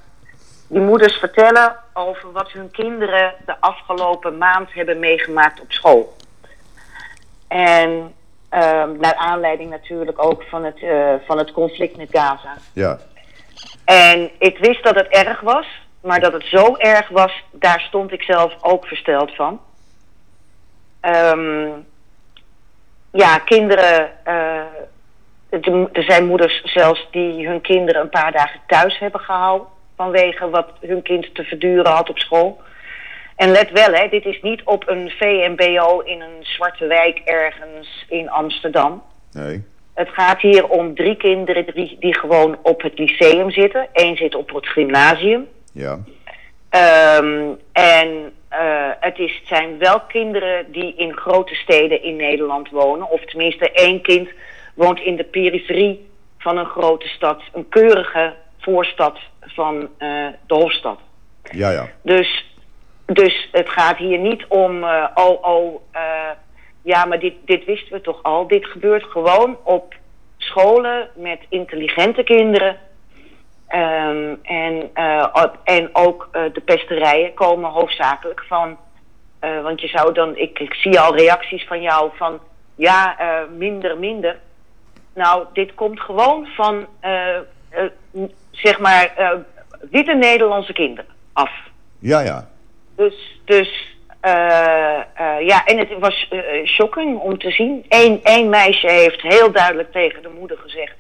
Die 0.68 0.80
moeders 0.82 1.16
vertellen 1.16 1.76
over 1.94 2.32
wat 2.32 2.52
hun 2.52 2.72
kinderen 2.72 3.34
de 3.46 3.60
afgelopen 3.60 4.38
maand 4.38 4.74
hebben 4.74 5.00
meegemaakt 5.00 5.62
op 5.62 5.72
school. 5.72 6.16
En 7.48 8.14
ehm, 8.50 8.98
naar 9.00 9.16
aanleiding 9.16 9.70
natuurlijk 9.70 10.24
ook 10.24 10.44
van 10.44 10.64
het, 10.64 10.82
eh, 10.82 11.14
van 11.26 11.38
het 11.38 11.52
conflict 11.52 11.98
met 11.98 12.10
Gaza. 12.12 12.58
ja, 12.74 13.00
En 13.86 14.30
ik 14.40 14.58
wist 14.58 14.84
dat 14.84 14.96
het 14.96 15.08
erg 15.08 15.42
was, 15.42 15.68
maar 16.06 16.20
dat 16.20 16.34
het 16.34 16.44
zo 16.46 16.76
erg 16.76 17.10
was, 17.10 17.44
daar 17.52 17.80
stond 17.80 18.12
ik 18.12 18.22
zelf 18.22 18.54
ook 18.62 18.86
versteld 18.86 19.36
van. 19.36 19.62
Ehm, 21.00 21.70
ja, 23.12 23.38
kinderen. 23.38 24.10
eh, 24.24 24.64
er 25.94 26.04
zijn 26.04 26.26
moeders 26.26 26.62
zelfs 26.64 27.08
die 27.12 27.48
hun 27.48 27.62
kinderen 27.62 28.02
een 28.02 28.10
paar 28.10 28.32
dagen 28.32 28.60
thuis 28.68 29.00
hebben 29.00 29.20
gehouden. 29.20 29.68
vanwege 29.96 30.50
wat 30.50 30.72
hun 30.82 31.02
kind 31.02 31.36
te 31.36 31.44
verduren 31.44 31.92
had 31.92 32.10
op 32.10 32.18
school. 32.18 32.62
En 33.36 33.52
let 33.52 33.72
wel, 33.72 33.94
hè, 33.94 34.08
dit 34.10 34.26
is 34.26 34.42
niet 34.42 34.62
op 34.64 34.88
een 34.88 35.10
VMBO 35.10 36.00
in 36.00 36.22
een 36.22 36.38
zwarte 36.42 36.88
wijk 36.88 37.18
ergens 37.18 38.06
in 38.10 38.30
Amsterdam. 38.30 39.04
nee, 39.32 39.64
Het 39.94 40.10
gaat 40.10 40.42
hier 40.42 40.68
om 40.68 40.96
drie 40.96 41.16
kinderen 41.16 41.66
die, 41.74 41.98
die 42.00 42.20
gewoon 42.20 42.58
op 42.62 42.82
het 42.82 43.00
lyceum 43.00 43.52
zitten. 43.52 43.88
Eén 43.94 44.16
zit 44.16 44.36
op 44.36 44.54
het 44.54 44.68
gymnasium. 44.68 45.48
Ja, 45.76 46.00
Ehm, 46.76 47.54
en 47.72 48.34
eh, 48.48 48.90
het, 49.00 49.18
is, 49.20 49.36
het 49.36 49.48
zijn 49.48 49.78
wel 49.78 50.00
kinderen 50.00 50.72
die 50.72 50.96
in 50.96 51.14
grote 51.14 51.56
steden 51.56 52.04
in 52.04 52.16
Nederland 52.16 52.70
wonen. 52.70 53.10
Of 53.10 53.26
tenminste 53.26 53.72
één 53.72 54.02
kind 54.02 54.30
woont 54.74 55.00
in 55.00 55.16
de 55.16 55.24
periferie 55.24 56.10
van 56.38 56.58
een 56.58 56.66
grote 56.66 57.08
stad. 57.08 57.42
Een 57.54 57.70
keurige 57.70 58.34
voorstad 58.60 59.18
van 59.42 59.90
eh, 59.98 60.28
de 60.48 60.54
Hofstad. 60.54 61.00
ja, 61.52 61.70
ja, 61.70 61.90
Dus, 62.02 62.46
dus 63.06 63.50
het 63.52 63.70
gaat 63.70 63.98
hier 63.98 64.20
niet 64.20 64.46
om, 64.48 64.84
eh, 64.84 65.08
oh, 65.14 65.44
oh, 65.44 65.82
ja, 66.82 67.06
maar 67.06 67.20
dit, 67.20 67.34
dit 67.46 67.66
wisten 67.66 67.94
we 67.94 68.02
toch 68.02 68.24
al. 68.24 68.48
Dit 68.48 68.66
gebeurt 68.66 69.04
gewoon 69.04 69.58
op 69.64 69.94
scholen 70.38 71.10
met 71.16 71.40
intelligente 71.50 72.24
kinderen. 72.24 72.78
Ehm, 73.68 74.36
en, 74.44 74.90
eh, 74.94 75.28
op- 75.34 75.58
en 75.64 75.90
ook 75.94 76.30
eh, 76.32 76.42
de 76.54 76.62
pesterijen 76.62 77.34
komen 77.34 77.70
hoofdzakelijk 77.70 78.44
van. 78.48 78.78
eh, 79.40 79.62
want 79.62 79.82
je 79.82 79.88
zou 79.88 80.14
dan, 80.14 80.38
ik, 80.38 80.60
ik 80.60 80.74
zie 80.74 81.00
al 81.00 81.16
reacties 81.16 81.66
van 81.68 81.82
jou 81.82 82.12
van 82.16 82.40
ja, 82.76 83.16
minder, 83.58 83.98
minder. 83.98 84.40
Nou, 85.14 85.46
dit 85.54 85.74
komt 85.76 86.00
gewoon 86.02 86.46
van, 86.46 86.86
zeg 88.52 88.80
maar, 88.80 89.12
witte 89.92 90.14
Nederlandse 90.14 90.74
kinderen 90.74 91.12
af. 91.34 91.52
ja, 92.00 92.20
ja, 92.20 92.50
Dus, 92.96 93.40
dus 93.46 93.98
ja, 95.40 95.66
en 95.66 95.78
het 95.78 96.00
was 96.00 96.30
shocking 96.66 97.20
om 97.20 97.38
te 97.38 97.52
zien. 97.52 97.86
Eén 97.90 98.20
één 98.24 98.50
meisje 98.50 98.88
heeft 98.88 99.22
heel 99.22 99.52
duidelijk 99.52 99.92
tegen 99.92 100.22
de 100.22 100.30
moeder 100.40 100.58
gezegd: 100.58 100.96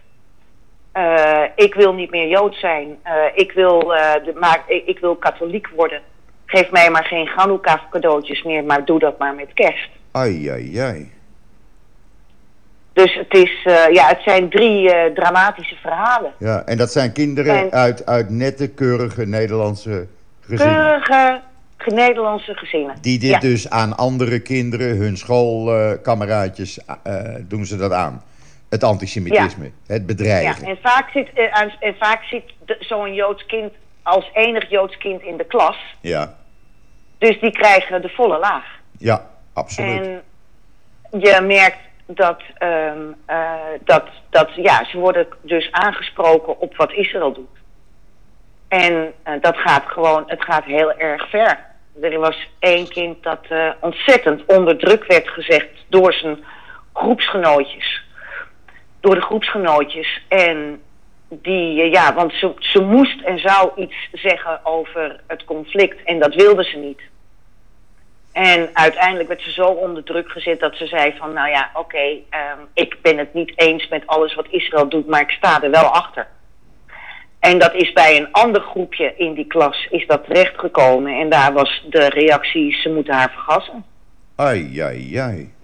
eh, 0.96 1.44
Ik 1.56 1.74
wil 1.74 1.94
niet 1.94 2.12
meer 2.12 2.28
Jood 2.28 2.56
zijn. 2.56 2.98
Eh, 3.04 3.14
ik, 3.34 3.52
wil, 3.52 3.96
eh, 3.96 4.14
de, 4.26 4.34
maar, 4.40 4.64
ik, 4.68 4.86
ik 4.86 5.00
wil 5.00 5.16
katholiek 5.16 5.68
worden. 5.76 6.02
Geef 6.46 6.72
mij 6.72 6.90
maar 6.90 7.04
geen 7.06 7.28
Hanukkah 7.28 7.80
cadeautjes 7.92 8.44
meer, 8.44 8.64
maar 8.64 8.86
doe 8.86 9.00
dat 9.00 9.18
maar 9.18 9.36
met 9.36 9.54
kerst. 9.54 9.90
ai, 10.12 10.48
ai, 10.50 10.78
ai. 10.78 11.12
Dus 12.94 13.14
het, 13.16 13.34
is, 13.34 13.62
ja, 13.92 14.08
het 14.08 14.22
zijn 14.22 14.50
drie 14.50 15.14
dramatische 15.14 15.76
verhalen. 15.76 16.34
Ja, 16.38 16.64
en 16.66 16.78
dat 16.78 16.92
zijn 16.92 17.12
kinderen 17.12 17.56
En- 17.56 17.72
uit, 17.72 18.06
uit 18.06 18.30
nette, 18.30 18.68
keurige 18.68 19.26
Nederlandse 19.26 20.08
gezinnen. 20.42 20.76
Keurige 21.02 21.42
Nederlandse 21.86 22.54
gezinnen. 22.54 22.96
Die 23.02 23.20
dit 23.20 23.30
Ja. 23.30 23.40
dus 23.40 23.70
aan 23.70 23.98
andere 23.98 24.40
kinderen, 24.40 24.98
hun 24.98 25.18
schoolkameraadjes, 25.18 26.80
doen 27.48 27.66
ze 27.66 27.78
dat 27.78 27.92
aan. 27.92 28.24
Het 28.70 28.84
antisemitisme, 28.84 29.72
het 29.88 30.00
Ja, 30.00 30.06
bedreigen. 30.06 30.68
en 30.68 30.78
vaak 30.82 31.10
zit, 31.10 31.30
eh, 31.34 31.62
en 31.80 31.96
vaak 32.00 32.24
zit 32.24 32.44
zo'n 32.80 33.14
Joods 33.14 33.46
kind 33.46 33.74
als 34.04 34.30
enig 34.34 34.70
Joods 34.70 34.98
kind 34.98 35.22
in 35.22 35.38
de 35.38 35.46
klas. 35.46 35.78
Ja, 36.02 36.36
Dus 37.18 37.40
die 37.40 37.52
krijgen 37.52 38.02
de 38.02 38.10
volle 38.10 38.40
laag. 38.40 38.66
ja, 38.98 39.30
absoluut. 39.54 40.02
En 40.02 40.24
je 41.20 41.42
merkt 41.42 41.78
dat, 42.06 42.42
ehm, 42.58 42.98
eh, 43.26 43.54
dat, 43.84 44.04
dat 44.30 44.50
ja, 44.56 44.86
ze 44.86 44.98
worden 44.98 45.28
dus 45.42 45.72
aangesproken 45.72 46.60
op 46.60 46.76
wat 46.76 46.92
Israël 46.92 47.34
doet. 47.34 47.58
En 48.68 49.14
eh, 49.24 49.34
dat 49.42 49.58
gaat 49.58 49.84
gewoon, 49.86 50.24
het 50.28 50.44
gaat 50.44 50.64
heel 50.64 50.92
erg 50.98 51.30
ver. 51.30 51.60
Er 52.02 52.20
was 52.20 52.50
één 52.60 52.88
kind 52.88 53.24
dat 53.24 53.40
ontzettend 53.80 54.46
onder 54.46 54.78
druk 54.78 55.06
werd 55.06 55.30
gezegd 55.30 55.68
door 55.88 56.14
zijn 56.14 56.44
groepsgenootjes. 56.94 58.05
Door 59.06 59.16
de 59.16 59.22
groepsgenootjes. 59.22 60.22
En 60.28 60.82
die, 61.30 61.82
eh, 61.82 61.92
ja, 61.92 62.14
want 62.14 62.34
ze, 62.34 62.54
ze 62.60 62.82
moest 62.82 63.22
en 63.22 63.40
zou 63.40 63.72
iets 63.76 63.96
zeggen 64.12 64.66
over 64.66 65.20
het 65.28 65.44
conflict. 65.44 66.04
En 66.04 66.20
dat 66.20 66.36
wilde 66.36 66.64
ze 66.64 66.78
niet. 66.78 67.02
En 68.32 68.70
uiteindelijk 68.74 69.28
werd 69.28 69.42
ze 69.42 69.52
zo 69.52 69.68
onder 69.68 70.04
druk 70.04 70.30
gezet 70.30 70.60
dat 70.60 70.76
ze 70.76 70.88
zei 70.88 71.14
van... 71.18 71.34
nou 71.34 71.50
ja, 71.50 71.70
oké, 71.74 72.20
ehm, 72.30 72.60
ik 72.74 72.98
ben 73.02 73.18
het 73.18 73.34
niet 73.34 73.52
eens 73.56 73.88
met 73.88 74.08
alles 74.08 74.36
wat 74.36 74.48
Israël 74.50 74.90
doet... 74.90 75.08
maar 75.08 75.22
ik 75.22 75.32
sta 75.32 75.64
er 75.64 75.72
wel 75.72 75.88
achter. 75.88 76.28
En 77.40 77.60
dat 77.60 77.74
is 77.74 77.94
bij 77.94 78.18
een 78.18 78.32
ander 78.32 78.62
groepje 78.62 79.14
in 79.18 79.34
die 79.34 79.48
klas 79.48 79.88
is 79.90 80.08
dat 80.08 80.26
terechtgekomen. 80.26 81.20
En 81.20 81.30
daar 81.30 81.54
was 81.54 81.86
de 81.90 82.10
reactie, 82.10 82.74
ze 82.82 82.90
moeten 82.90 83.14
haar 83.14 83.32
vergassen. 83.32 83.86
Ai, 84.36 84.80
ai, 84.80 85.16
ai. 85.18 85.55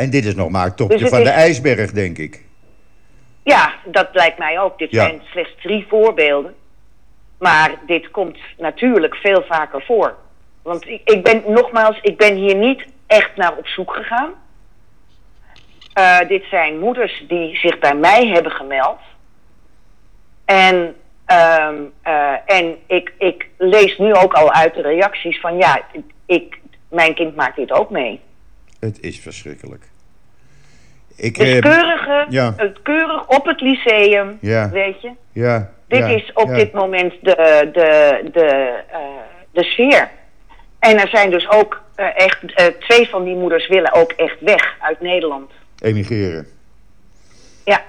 En 0.00 0.10
dit 0.10 0.24
is 0.24 0.34
nog 0.34 0.50
maar 0.50 0.64
het 0.64 0.76
topje 0.76 0.98
Dus 0.98 1.02
het 1.06 1.14
van 1.14 1.24
de 1.24 1.30
ijsberg, 1.30 1.92
denk 1.92 2.18
ik. 2.18 2.44
Ja, 3.42 3.74
dat 3.84 4.08
lijkt 4.12 4.38
mij 4.38 4.60
ook. 4.60 4.78
Dit 4.78 4.90
Ja. 4.90 5.04
zijn 5.04 5.22
slechts 5.30 5.52
drie 5.62 5.86
voorbeelden. 5.88 6.54
Maar 7.38 7.74
dit 7.86 8.10
komt 8.10 8.38
natuurlijk 8.58 9.14
veel 9.14 9.42
vaker 9.42 9.82
voor. 9.82 10.16
Want 10.62 10.88
ik, 10.88 11.00
ik 11.04 11.22
ben, 11.22 11.42
nogmaals, 11.46 11.98
ik 12.02 12.16
ben 12.16 12.34
hier 12.34 12.56
niet 12.56 12.86
echt 13.06 13.36
naar 13.36 13.56
op 13.56 13.66
zoek 13.66 13.94
gegaan. 13.94 14.30
Eh, 15.92 16.18
dit 16.28 16.44
zijn 16.50 16.78
moeders 16.78 17.24
die 17.28 17.56
zich 17.56 17.78
bij 17.78 17.94
mij 17.94 18.26
hebben 18.26 18.52
gemeld. 18.52 18.98
En 20.44 20.94
Ehm, 21.30 21.76
eh, 22.02 22.34
en 22.46 22.76
ik, 22.86 23.12
ik 23.18 23.48
lees 23.58 23.98
nu 23.98 24.14
ook 24.14 24.32
al 24.32 24.52
uit 24.52 24.74
de 24.74 24.82
reacties 24.82 25.40
van 25.40 25.56
ja, 25.56 25.80
ik, 26.26 26.58
mijn 26.88 27.14
kind 27.14 27.36
maakt 27.36 27.56
dit 27.56 27.72
ook 27.72 27.90
mee. 27.90 28.20
Het 28.80 29.00
is 29.00 29.20
verschrikkelijk. 29.20 29.84
Ik, 31.16 31.38
Dus 31.38 31.48
eh, 31.48 31.60
keurige, 31.60 32.26
ja. 32.28 32.54
het 32.56 32.82
keurig 32.82 33.26
op 33.28 33.46
het 33.46 33.60
lyceum, 33.60 34.38
Ja. 34.40 34.70
weet 34.70 35.00
je. 35.02 35.10
ja, 35.32 35.72
Dit 35.88 35.98
ja, 35.98 36.06
is 36.06 36.30
op 36.34 36.48
dit 36.54 36.72
moment 36.72 37.12
de, 37.22 37.68
de, 37.72 38.20
de, 38.32 38.44
eh, 38.90 39.00
de 39.50 39.64
sfeer. 39.64 40.10
En 40.78 40.98
er 40.98 41.08
zijn 41.08 41.30
dus 41.30 41.50
ook 41.50 41.82
eh, 41.94 42.06
echt, 42.14 42.54
eh, 42.54 42.66
twee 42.66 43.08
van 43.08 43.24
die 43.24 43.34
moeders 43.34 43.68
willen 43.68 43.92
ook 43.92 44.12
echt 44.12 44.36
weg 44.40 44.74
uit 44.80 45.00
Nederland. 45.00 45.50
Emigreren. 45.82 46.46
Ja. 47.64 47.82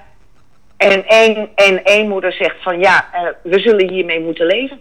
En 0.76 1.06
één, 1.06 1.48
en 1.54 1.84
één 1.84 2.08
moeder 2.08 2.32
zegt 2.32 2.62
van 2.62 2.78
ja, 2.78 3.08
we 3.42 3.58
zullen 3.58 3.90
hiermee 3.90 4.20
moeten 4.20 4.46
leven. 4.46 4.80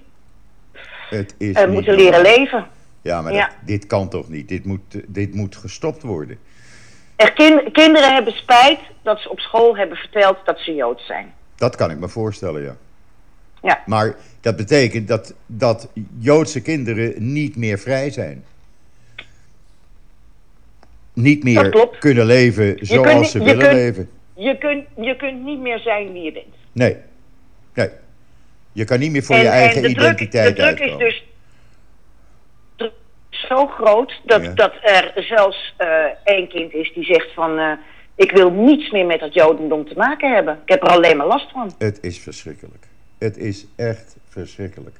Het 1.10 1.36
is 1.38 1.54
We 1.54 1.60
niet 1.62 1.70
moeten 1.70 1.96
leren 1.96 2.22
leven. 2.22 2.68
Ja, 3.02 3.22
maar 3.22 3.34
Ja. 3.34 3.46
dat- 3.46 3.56
dit 3.66 3.86
kan 3.88 4.10
toch 4.10 4.30
niet? 4.30 4.48
Dit 4.48 4.66
moet, 4.66 4.82
eh, 4.96 5.02
dit 5.08 5.34
moet 5.34 5.56
gestopt 5.56 6.02
worden. 6.02 6.38
Er 7.16 7.34
kin- 7.34 7.72
kinderen 7.72 8.14
hebben 8.14 8.34
spijt 8.34 8.80
dat 9.04 9.20
ze 9.20 9.30
op 9.30 9.40
school 9.40 9.78
hebben 9.78 9.98
verteld 9.98 10.38
dat 10.46 10.60
ze 10.60 10.74
Joods 10.74 11.06
zijn. 11.06 11.34
Dat 11.56 11.76
kan 11.76 11.92
ik 11.92 12.00
me 12.00 12.08
voorstellen, 12.10 12.62
ja. 12.64 12.76
Ja. 13.62 13.82
Maar 13.86 14.16
dat 14.42 14.56
betekent 14.56 15.08
dat, 15.08 15.34
dat 15.46 15.90
Joodse 16.18 16.62
kinderen 16.62 17.34
niet 17.34 17.56
meer 17.56 17.80
vrij 17.80 18.10
zijn. 18.10 18.44
Niet 21.14 21.44
meer 21.44 21.88
kunnen 22.00 22.26
leven 22.26 22.78
zoals 22.82 23.08
kunt 23.14 23.28
ze 23.28 23.40
willen 23.40 23.58
kunt- 23.60 23.72
leven. 23.74 24.10
Je 24.34 24.58
kunt, 24.58 24.86
je 24.96 25.16
kunt 25.16 25.44
niet 25.44 25.60
meer 25.60 25.80
zijn 25.80 26.14
wie 26.14 26.22
je 26.24 26.32
bent. 26.32 26.46
Nee. 26.72 26.96
Nee. 27.74 27.90
Je 28.72 28.84
kan 28.84 29.00
niet 29.00 29.12
meer 29.12 29.24
voor 29.24 29.36
en, 29.36 29.42
je 29.42 29.48
eigen 29.48 29.82
druk, 29.82 29.92
identiteit 29.92 30.48
de 30.56 30.62
druk 30.62 30.74
is 30.74 30.80
uitkomen. 30.80 31.06
dus 31.06 31.16
druk 31.16 31.31
is 33.42 33.48
zo 33.48 33.68
groot 33.68 34.20
dat, 34.24 34.44
Ja. 34.44 34.52
dat 34.54 34.72
er 34.82 35.12
zelfs 35.16 35.74
eh, 35.78 35.88
één 36.24 36.48
kind 36.48 36.74
is 36.74 36.94
die 36.94 37.04
zegt 37.04 37.34
van... 37.34 37.58
eh, 37.60 37.72
ik 38.16 38.32
wil 38.32 38.52
niets 38.52 38.92
meer 38.92 39.06
met 39.06 39.20
dat 39.20 39.34
jodendom 39.34 39.88
te 39.88 39.94
maken 39.98 40.34
hebben. 40.34 40.60
Ik 40.64 40.70
heb 40.70 40.84
er 40.84 40.90
alleen 40.90 41.18
maar 41.18 41.28
last 41.28 41.52
van. 41.52 41.72
Het 41.78 41.98
is 42.02 42.20
verschrikkelijk. 42.20 42.86
Het 43.20 43.38
is 43.38 43.66
echt 43.76 44.16
verschrikkelijk. 44.30 44.96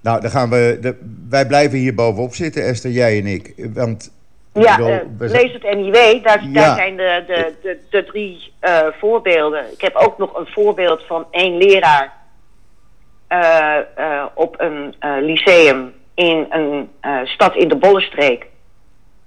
Nou, 0.00 0.20
dan 0.20 0.30
gaan 0.30 0.50
we. 0.50 0.78
De, 0.80 0.98
wij 1.28 1.46
blijven 1.46 1.78
hier 1.78 1.94
bovenop 1.94 2.34
zitten, 2.34 2.64
Esther, 2.64 2.90
jij 2.90 3.18
en 3.18 3.26
ik. 3.26 3.54
Want. 3.74 4.12
ik 4.54 4.62
Ja, 4.62 4.76
bedoel, 4.76 4.90
eh, 4.92 5.00
lees 5.18 5.52
het 5.52 5.62
NIW. 5.62 6.22
Daar, 6.24 6.44
Ja. 6.44 6.52
daar 6.52 6.76
zijn 6.76 6.96
de, 6.96 7.24
de, 7.26 7.52
de, 7.62 7.78
de 7.90 8.04
drie 8.04 8.52
voorbeelden. 8.98 9.72
Ik 9.72 9.80
heb 9.80 9.94
ook 9.94 10.18
nog 10.18 10.38
een 10.38 10.46
voorbeeld 10.46 11.02
van 11.06 11.26
één 11.30 11.56
leraar 11.56 12.12
op 14.34 14.60
een 14.60 14.94
lyceum 15.20 15.92
in 16.14 16.46
een 16.50 16.90
eh, 17.00 17.20
stad 17.24 17.56
in 17.56 17.68
de 17.68 17.76
Bollenstreek. 17.76 18.46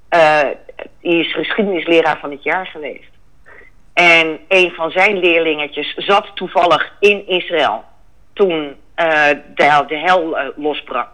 Eh, 0.10 0.48
die 1.01 1.20
is 1.20 1.34
geschiedenisleraar 1.34 2.20
van 2.20 2.32
het 2.32 2.44
jaar 2.44 2.65
geweest. 2.68 3.10
En 3.94 4.39
een 4.48 4.72
van 4.72 4.92
zijn 4.92 5.18
leerlingetjes 5.18 5.94
zat 5.98 6.32
toevallig 6.36 6.94
in 7.00 7.27
Israël 7.27 7.84
toen 8.34 8.75
eh, 8.96 9.30
de, 9.56 9.84
de 9.88 9.98
hel 9.98 10.38
losbrak. 10.56 11.08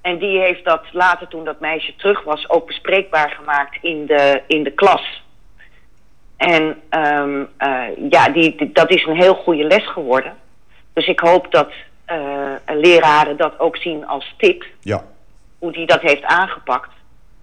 En 0.00 0.18
die 0.18 0.38
heeft 0.40 0.64
dat 0.64 0.82
later, 0.92 1.28
toen 1.28 1.44
dat 1.44 1.60
meisje 1.60 1.96
terug 1.96 2.22
was, 2.24 2.48
ook 2.48 2.66
bespreekbaar 2.66 3.30
gemaakt 3.30 3.78
in 3.80 4.06
de, 4.06 4.42
in 4.46 4.62
de 4.62 4.70
klas. 4.70 5.22
En 6.36 6.82
ehm, 6.88 7.44
eh, 7.56 8.10
ja, 8.10 8.28
die, 8.28 8.72
dat 8.72 8.90
is 8.90 9.04
een 9.06 9.16
heel 9.16 9.34
goede 9.34 9.64
les 9.64 9.86
geworden. 9.86 10.36
Dus 10.92 11.06
ik 11.06 11.20
hoop 11.20 11.52
dat 11.52 11.72
leraren 12.66 13.36
dat 13.36 13.58
ook 13.58 13.76
zien 13.76 14.06
als 14.06 14.34
tip, 14.38 14.64
Ja, 14.80 15.04
hoe 15.58 15.72
die 15.72 15.86
dat 15.86 16.00
heeft 16.00 16.22
aangepakt. 16.24 16.90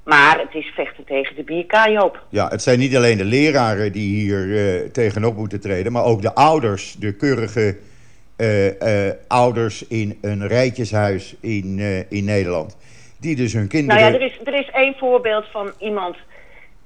Maar 0.03 0.39
het 0.39 0.53
is 0.53 0.71
vechten 0.75 1.03
tegen 1.05 1.35
de 1.35 1.43
bierkaai, 1.43 1.93
Joop. 1.93 2.23
ja, 2.29 2.47
het 2.47 2.61
zijn 2.61 2.79
niet 2.79 2.95
alleen 2.95 3.17
de 3.17 3.25
leraren 3.25 3.91
die 3.91 4.15
hier 4.21 4.57
eh, 4.57 4.89
tegenop 4.91 5.35
moeten 5.35 5.59
treden, 5.61 5.91
maar 5.91 6.03
ook 6.03 6.21
de 6.21 6.35
ouders, 6.35 6.93
de 6.93 7.13
keurige 7.15 7.77
eh, 8.37 9.07
eh, 9.07 9.13
ouders 9.27 9.87
in 9.87 10.17
een 10.21 10.47
rijtjeshuis 10.47 11.35
in, 11.41 11.75
eh, 11.79 12.11
in 12.11 12.25
Nederland. 12.25 12.77
Die 13.19 13.35
dus 13.35 13.53
hun 13.53 13.67
kinderen. 13.67 14.01
Nou 14.01 14.13
ja, 14.13 14.19
er 14.19 14.25
is, 14.25 14.39
er 14.43 14.53
is 14.53 14.69
één 14.69 14.95
voorbeeld 14.97 15.45
van 15.51 15.71
iemand, 15.79 16.15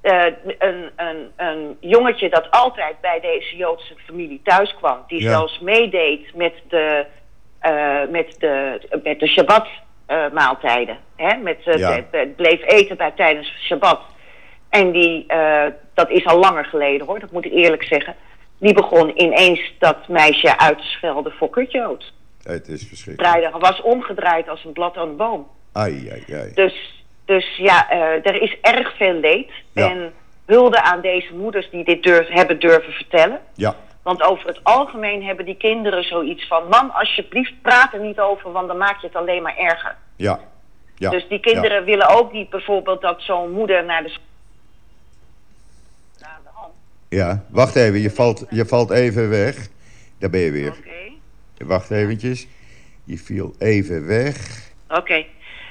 eh, 0.00 0.24
een, 0.58 0.90
een, 0.96 1.28
een 1.36 1.76
jongetje 1.80 2.28
dat 2.30 2.50
altijd 2.50 3.00
bij 3.00 3.20
deze 3.20 3.56
Joodse 3.56 3.94
familie 4.06 4.40
thuis 4.44 4.74
kwam. 4.74 4.98
Die 5.06 5.22
Ja. 5.22 5.30
zelfs 5.30 5.58
meedeed 5.60 6.34
met 6.34 6.52
de, 6.68 6.76
eh, 6.76 7.06
met 8.10 8.34
de, 8.38 8.80
met 9.02 9.20
de 9.20 9.26
Shabbat 9.26 9.66
eh, 10.06 10.24
maaltijden. 10.32 10.98
Hè? 11.16 11.36
Met, 11.36 11.58
eh, 11.64 11.78
Ja. 11.78 12.04
bleef 12.36 12.62
eten 12.64 12.96
bij, 12.96 13.10
tijdens 13.10 13.52
Shabbat. 13.66 14.00
En 14.68 14.90
die, 14.92 15.24
eh, 15.26 15.66
dat 15.94 16.10
is 16.10 16.26
al 16.26 16.38
langer 16.38 16.64
geleden 16.64 17.06
hoor, 17.06 17.20
dat 17.20 17.30
moet 17.30 17.44
ik 17.44 17.52
eerlijk 17.52 17.82
zeggen. 17.84 18.14
Die 18.58 18.74
begon 18.74 19.22
ineens 19.22 19.72
dat 19.78 20.08
meisje 20.08 20.58
uit 20.58 20.78
te 20.78 20.84
schelden 20.84 21.32
voor 21.32 21.50
kutjood. 21.50 22.12
Het 22.42 22.68
is 22.68 22.86
verschrikkelijk. 22.88 23.34
Draaide, 23.34 23.58
was 23.58 23.82
omgedraaid 23.82 24.48
als 24.48 24.64
een 24.64 24.72
blad 24.72 24.96
aan 24.96 25.08
de 25.08 25.14
boom. 25.14 25.48
Ai, 25.72 26.08
ai, 26.10 26.24
ai. 26.40 26.50
Dus, 26.54 27.04
dus 27.24 27.56
ja, 27.56 27.90
eh, 27.90 28.26
er 28.26 28.42
is 28.42 28.56
erg 28.60 28.96
veel 28.96 29.12
leed. 29.12 29.50
Ja. 29.72 29.90
En 29.90 30.12
hulde 30.46 30.82
aan 30.82 31.00
deze 31.00 31.34
moeders 31.34 31.70
die 31.70 31.84
dit 31.84 32.02
durf, 32.02 32.28
hebben 32.28 32.58
durven 32.58 32.92
vertellen. 32.92 33.40
Ja, 33.54 33.76
Want 34.02 34.22
over 34.22 34.46
het 34.46 34.60
algemeen 34.64 35.24
hebben 35.24 35.44
die 35.44 35.56
kinderen 35.56 36.04
zoiets 36.04 36.46
van... 36.46 36.68
man, 36.68 36.90
alsjeblieft, 36.92 37.62
praat 37.62 37.92
er 37.92 38.00
niet 38.00 38.20
over, 38.20 38.52
want 38.52 38.68
dan 38.68 38.76
maak 38.76 39.00
je 39.00 39.06
het 39.06 39.16
alleen 39.16 39.42
maar 39.42 39.56
erger. 39.56 39.96
ja. 40.16 40.40
ja. 40.96 41.10
dus 41.10 41.28
die 41.28 41.40
kinderen 41.40 41.84
willen 41.84 42.08
ook 42.08 42.32
niet 42.32 42.50
bijvoorbeeld 42.50 43.00
dat 43.00 43.22
zo'n 43.22 43.50
moeder 43.50 43.84
naar 43.84 44.02
de... 44.02 44.08
s- 44.08 44.20
Aan 46.22 46.40
de 46.42 46.48
hand. 46.52 46.72
Ja, 47.08 47.44
wacht 47.48 47.76
even, 47.76 48.00
je 48.00 48.10
valt, 48.10 48.46
je 48.50 48.66
valt 48.66 48.90
even 48.90 49.28
weg. 49.28 49.68
Daar 50.18 50.30
ben 50.30 50.40
je 50.40 50.50
weer. 50.50 50.68
Oké. 50.78 51.66
Wacht 51.66 51.90
eventjes. 51.90 52.46
Je 53.04 53.18
viel 53.18 53.54
even 53.58 54.06
weg. 54.06 54.36
Oké. 54.88 55.24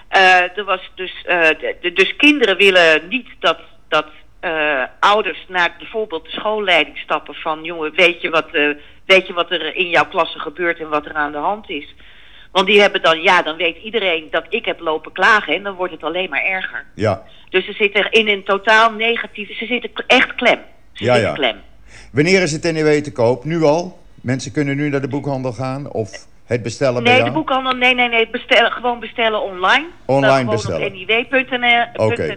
Eh, 0.08 0.58
er 0.58 0.63
was 0.65 0.92
dus, 0.96 1.24
eh, 1.26 1.50
de- 1.82 1.92
dus 1.94 2.15
kinderen 2.15 2.58
willen 2.58 3.08
niet 3.08 3.28
dat, 3.39 3.60
dat 3.88 4.06
eh, 4.39 4.84
ouders 4.99 5.45
naar 5.47 5.75
bijvoorbeeld 5.78 6.23
de 6.23 6.32
schoolleiding 6.32 6.97
stappen 6.97 7.34
van 7.34 7.63
jongen, 7.63 7.95
weet 7.95 8.21
je, 8.21 8.30
wat, 8.30 8.47
eh, 8.52 8.69
weet 9.06 9.28
je 9.28 9.34
wat 9.34 9.52
er 9.52 9.75
in 9.75 9.89
jouw 9.89 10.08
klasse 10.08 10.39
gebeurt 10.39 10.80
en 10.80 10.89
wat 10.89 11.06
er 11.06 11.13
aan 11.13 11.32
de 11.32 11.38
hand 11.38 11.69
is. 11.69 11.95
Want 12.52 12.67
die 12.67 12.82
hebben 12.82 13.02
dan, 13.02 13.21
ja, 13.21 13.41
dan 13.41 13.58
weet 13.58 13.78
iedereen 13.78 14.28
dat 14.32 14.45
ik 14.49 14.65
heb 14.65 14.80
lopen 14.80 15.12
klagen 15.12 15.56
en 15.56 15.63
dan 15.63 15.75
wordt 15.75 15.93
het 15.93 16.04
alleen 16.04 16.30
maar 16.30 16.43
erger. 16.43 16.86
Ja. 16.95 17.23
Dus 17.49 17.65
ze 17.65 17.73
zitten 17.73 18.12
in 18.12 18.28
een 18.28 18.43
totaal 18.43 18.91
negatieve, 18.91 19.54
ze 19.54 19.65
zitten 19.65 19.91
echt 20.08 20.36
klem. 20.36 20.60
Ze 20.93 21.04
Ja, 21.04 21.15
ja. 21.15 21.34
klem. 21.34 21.58
Wanneer 22.12 22.41
is 22.41 22.52
het 22.52 22.63
NEW 22.63 23.02
te 23.04 23.12
koop? 23.12 23.43
Nu 23.43 23.63
al? 23.63 23.99
Mensen 24.21 24.52
kunnen 24.52 24.75
nu 24.75 24.89
naar 24.89 25.02
de 25.02 25.08
boekhandel 25.08 25.52
gaan 25.52 25.91
of 25.91 26.28
het 26.45 26.63
bestellen 26.63 27.04
bij 27.04 27.13
Nee, 27.13 27.23
de 27.23 27.32
boekhandel, 27.32 27.73
nee, 27.73 27.95
nee, 27.95 28.10
nee, 28.10 28.30
bestellen, 28.30 28.71
gewoon 28.71 28.99
bestellen 28.99 29.41
online. 29.41 29.86
Online 30.06 30.49
bestellen. 30.49 30.88
op 30.88 30.93
niw.nl. 30.93 32.06
Oké. 32.06 32.36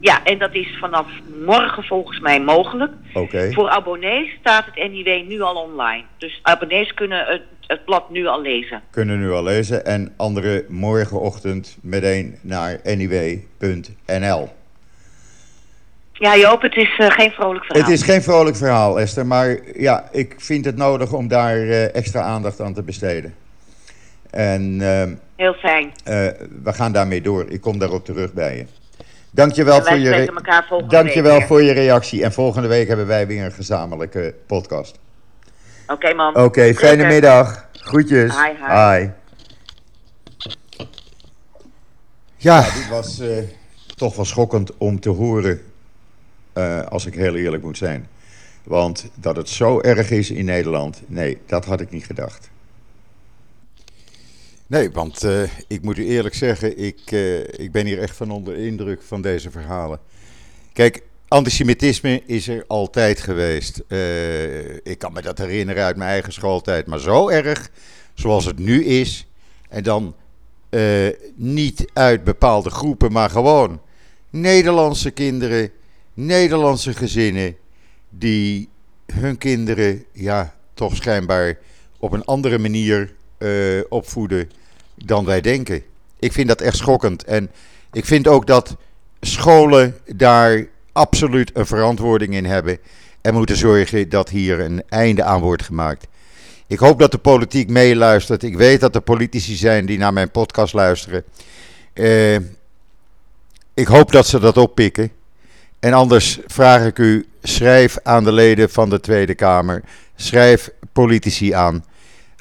Ja, 0.00 0.24
en 0.24 0.38
dat 0.38 0.54
is 0.54 0.76
vanaf 0.80 1.06
morgen 1.44 1.82
volgens 1.84 2.20
mij 2.20 2.40
mogelijk. 2.40 2.92
Oké. 3.14 3.52
Voor 3.52 3.68
abonnees 3.68 4.36
staat 4.40 4.64
het 4.64 4.90
NIW 4.90 5.28
nu 5.28 5.40
al 5.40 5.54
online. 5.54 6.04
Dus 6.18 6.38
abonnees 6.42 6.94
kunnen 6.94 7.24
het, 7.26 7.42
het 7.66 7.84
blad 7.84 8.10
nu 8.10 8.26
al 8.26 8.40
lezen. 8.40 8.82
Kunnen 8.90 9.18
nu 9.18 9.30
al 9.30 9.42
lezen. 9.42 9.84
En 9.86 10.12
anderen 10.16 10.64
morgenochtend 10.68 11.78
meteen 11.80 12.38
naar 12.40 12.80
niw.nl. 12.84 14.48
Ja, 16.12 16.36
Joop, 16.36 16.62
het 16.62 16.76
is 16.76 16.98
eh, 16.98 17.10
geen 17.10 17.30
vrolijk 17.30 17.64
verhaal. 17.64 17.82
Het 17.84 17.92
is 17.92 18.02
geen 18.02 18.22
vrolijk 18.22 18.56
verhaal, 18.56 19.00
Esther. 19.00 19.26
Maar 19.26 19.58
ja, 19.74 20.08
ik 20.12 20.34
vind 20.38 20.64
het 20.64 20.76
nodig 20.76 21.12
om 21.12 21.28
daar 21.28 21.56
eh, 21.56 21.94
extra 21.94 22.20
aandacht 22.20 22.60
aan 22.60 22.74
te 22.74 22.82
besteden. 22.82 23.34
En 24.30 24.78
ehm, 24.80 25.14
Heel 25.36 25.54
fijn. 25.54 25.92
eh, 26.04 26.14
we 26.62 26.72
gaan 26.72 26.92
daarmee 26.92 27.20
door. 27.20 27.44
Ik 27.48 27.60
kom 27.60 27.78
daarop 27.78 28.04
terug 28.04 28.32
bij 28.32 28.56
je. 28.56 28.66
Dankjewel, 29.30 29.82
voor 29.82 29.96
je, 29.96 30.32
Dankjewel 30.88 31.38
week 31.38 31.46
voor 31.46 31.62
je 31.62 31.72
reactie. 31.72 32.22
En 32.24 32.32
volgende 32.32 32.68
week 32.68 32.88
hebben 32.88 33.06
wij 33.06 33.26
weer 33.26 33.44
een 33.44 33.52
gezamenlijke 33.52 34.34
podcast. 34.46 34.98
Oké, 35.86 36.14
man. 36.14 36.36
Oké, 36.36 36.74
fijne 36.74 37.06
middag. 37.06 37.66
Groetjes. 37.72 38.34
Hi, 38.34 38.52
hi. 38.66 39.08
Ja, 42.36 42.62
dit 42.62 42.88
was 42.90 43.20
eh, 43.20 43.38
toch 43.96 44.16
wel 44.16 44.24
schokkend 44.24 44.76
om 44.76 45.00
te 45.00 45.08
horen, 45.08 45.60
eh, 46.52 46.86
als 46.86 47.06
ik 47.06 47.14
heel 47.14 47.34
eerlijk 47.34 47.62
moet 47.62 47.76
zijn. 47.76 48.08
Want 48.62 49.10
dat 49.14 49.36
het 49.36 49.48
zo 49.48 49.80
erg 49.80 50.10
is 50.10 50.30
in 50.30 50.44
Nederland, 50.44 51.02
nee, 51.06 51.38
dat 51.46 51.64
had 51.64 51.80
ik 51.80 51.90
niet 51.90 52.04
gedacht. 52.04 52.50
Nee, 54.68 54.90
want 54.90 55.24
eh, 55.24 55.42
ik 55.66 55.82
moet 55.82 55.98
u 55.98 56.06
eerlijk 56.06 56.34
zeggen, 56.34 56.78
ik, 56.78 57.00
eh, 57.04 57.38
ik 57.38 57.72
ben 57.72 57.86
hier 57.86 57.98
echt 57.98 58.16
van 58.16 58.30
onder 58.30 58.54
de 58.54 58.66
indruk 58.66 59.02
van 59.02 59.22
deze 59.22 59.50
verhalen. 59.50 60.00
Kijk, 60.72 61.02
antisemitisme 61.28 62.22
is 62.26 62.48
er 62.48 62.64
altijd 62.66 63.20
geweest. 63.20 63.82
Uh, 63.88 64.74
ik 64.74 64.98
kan 64.98 65.12
me 65.12 65.22
dat 65.22 65.38
herinneren 65.38 65.84
uit 65.84 65.96
mijn 65.96 66.10
eigen 66.10 66.32
schooltijd. 66.32 66.86
Maar 66.86 66.98
zo 66.98 67.28
erg 67.28 67.70
zoals 68.14 68.44
het 68.44 68.58
nu 68.58 68.84
is. 68.84 69.26
En 69.68 69.82
dan 69.82 70.14
niet 71.34 71.90
uit 71.92 72.24
bepaalde 72.24 72.70
groepen, 72.70 73.12
maar 73.12 73.30
gewoon 73.30 73.80
Nederlandse 74.30 75.10
kinderen, 75.10 75.70
Nederlandse 76.14 76.94
gezinnen. 76.94 77.56
Die 78.10 78.68
hun 79.06 79.38
kinderen, 79.38 80.04
ja, 80.12 80.54
toch 80.74 80.96
schijnbaar 80.96 81.58
op 81.98 82.12
een 82.12 82.24
andere 82.24 82.58
manier 82.58 83.16
uh, 83.38 83.80
opvoeden 83.88 84.50
dan 84.94 85.24
wij 85.24 85.40
denken. 85.40 85.82
Ik 86.18 86.32
vind 86.32 86.48
dat 86.48 86.60
echt 86.60 86.76
schokkend. 86.76 87.24
En 87.24 87.50
ik 87.92 88.04
vind 88.04 88.28
ook 88.28 88.46
dat 88.46 88.76
scholen 89.20 89.96
daar 90.06 90.66
absoluut 90.92 91.50
een 91.54 91.66
verantwoording 91.66 92.34
in 92.34 92.44
hebben. 92.44 92.78
En 93.20 93.34
moeten 93.34 93.56
zorgen 93.56 94.08
dat 94.08 94.28
hier 94.28 94.60
een 94.60 94.82
einde 94.88 95.22
aan 95.22 95.40
wordt 95.40 95.62
gemaakt. 95.62 96.06
Ik 96.66 96.78
hoop 96.78 96.98
dat 96.98 97.12
de 97.12 97.18
politiek 97.18 97.68
meeluistert. 97.68 98.42
Ik 98.42 98.56
weet 98.56 98.80
dat 98.80 98.94
er 98.94 99.00
politici 99.00 99.54
zijn 99.54 99.86
die 99.86 99.98
naar 99.98 100.12
mijn 100.12 100.30
podcast 100.30 100.74
luisteren. 100.74 101.24
Uh, 101.94 102.36
ik 103.74 103.86
hoop 103.86 104.12
dat 104.12 104.26
ze 104.26 104.38
dat 104.40 104.56
oppikken. 104.56 105.10
En 105.80 105.92
anders 105.92 106.38
vraag 106.46 106.84
ik 106.84 106.98
u: 106.98 107.26
schrijf 107.42 107.98
aan 108.02 108.24
de 108.24 108.32
leden 108.32 108.70
van 108.70 108.90
de 108.90 109.00
Tweede 109.00 109.34
Kamer. 109.34 109.82
Schrijf 110.16 110.70
politici 110.92 111.52
aan. 111.52 111.84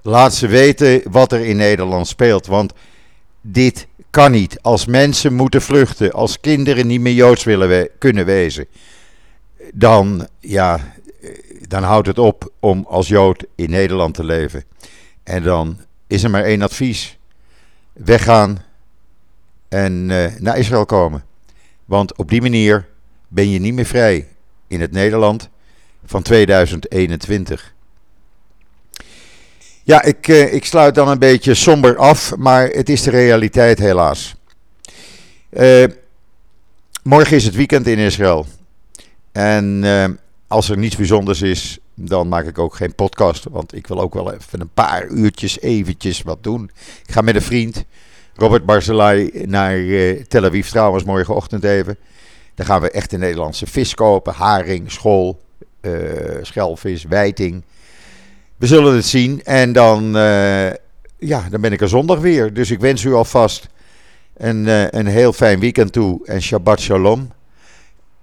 Laat 0.08 0.34
ze 0.34 0.48
weten 0.48 1.02
wat 1.12 1.32
er 1.32 1.46
in 1.46 1.56
Nederland 1.56 2.08
speelt. 2.08 2.46
Want 2.46 2.74
dit 3.41 3.88
kan 4.10 4.32
niet. 4.32 4.62
Als 4.62 4.86
mensen 4.86 5.34
moeten 5.34 5.62
vluchten, 5.62 6.12
als 6.12 6.39
kinderen 6.39 6.88
niet 6.88 7.02
meer 7.02 7.13
joods 7.13 7.43
willen 7.43 7.89
kunnen 7.98 8.26
wezen, 8.26 8.65
dan, 9.74 10.28
ja, 10.39 10.80
dan 11.67 11.84
houdt 11.84 12.08
het 12.08 12.20
op 12.20 12.52
om 12.60 12.86
als 12.89 13.08
jood 13.08 13.46
in 13.56 13.70
Nederland 13.70 14.13
te 14.13 14.24
leven. 14.24 14.63
En 15.24 15.43
dan 15.43 15.80
is 16.08 16.24
er 16.24 16.30
maar 16.30 16.43
één 16.43 16.62
advies: 16.62 17.17
weggaan 17.93 18.63
en 19.70 20.10
uh, 20.10 20.36
naar 20.38 20.58
Israël 20.58 20.86
komen. 20.86 21.24
Want 21.86 22.17
op 22.17 22.30
die 22.30 22.41
manier 22.41 22.88
ben 23.28 23.50
je 23.50 23.60
niet 23.60 23.74
meer 23.74 23.86
vrij 23.86 24.28
in 24.67 24.82
het 24.82 24.91
Nederland 24.91 25.50
van 26.06 26.22
2021. 26.22 27.76
Ja, 29.88 30.04
ik, 30.04 30.28
uh, 30.28 30.54
ik 30.54 30.65
sluit 30.65 30.95
dan 30.95 31.08
een 31.08 31.19
beetje 31.19 31.54
somber 31.54 31.97
af, 31.97 32.36
maar 32.36 32.67
het 32.67 32.89
is 32.89 33.02
de 33.02 33.10
realiteit 33.10 33.80
helaas. 33.80 34.36
Uh, 35.50 35.86
morgen 37.04 37.36
is 37.36 37.45
het 37.45 37.56
weekend 37.56 37.88
in 37.88 37.97
Israël. 37.97 38.45
En 39.32 39.84
uh, 39.84 40.06
als 40.47 40.69
er 40.69 40.78
niets 40.78 40.95
bijzonders 40.95 41.41
is, 41.41 41.80
dan 41.93 42.28
maak 42.28 42.45
ik 42.45 42.60
ook 42.60 42.76
geen 42.76 42.95
podcast. 42.95 43.45
Want 43.50 43.76
ik 43.76 43.88
wil 43.88 44.00
ook 44.00 44.13
wel 44.13 44.34
even 44.34 44.62
een 44.62 44.73
paar 44.73 45.08
uurtjes 45.08 45.60
eventjes 45.60 46.21
wat 46.21 46.43
doen. 46.43 46.71
Ik 47.06 47.12
ga 47.12 47.21
met 47.21 47.36
een 47.36 47.41
vriend, 47.41 47.86
Robert 48.36 48.65
Barzilai, 48.65 49.32
naar 49.45 49.78
Tel 50.28 50.45
Aviv 50.45 50.69
trouwens 50.69 51.04
morgenochtend 51.04 51.63
even. 51.63 51.97
Dan 52.56 52.65
gaan 52.65 52.82
we 52.82 52.91
echt 52.91 53.10
de 53.10 53.17
Nederlandse 53.17 53.67
vis 53.67 53.93
kopen. 53.93 54.34
Haring, 54.34 54.91
school, 54.91 55.41
schelvis, 56.41 57.04
wijting 57.04 57.63
we 58.58 58.67
zullen 58.67 58.96
het 58.96 59.06
zien. 59.06 59.43
En 59.43 59.74
dan, 59.74 60.17
uh, 60.17 60.70
ja, 61.17 61.50
dan 61.50 61.62
ben 61.62 61.72
ik 61.72 61.82
er 61.82 61.89
zondag 61.89 62.20
weer. 62.20 62.54
Dus 62.54 62.72
ik 62.72 62.80
wens 62.80 63.04
u 63.04 63.13
alvast 63.13 63.67
een, 64.38 64.65
uh, 64.65 64.88
een 64.89 65.06
heel 65.06 65.34
fijn 65.34 65.60
weekend 65.60 65.91
toe. 65.91 66.26
En 66.26 66.41
Shabbat 66.41 66.80
Shalom. 66.80 67.32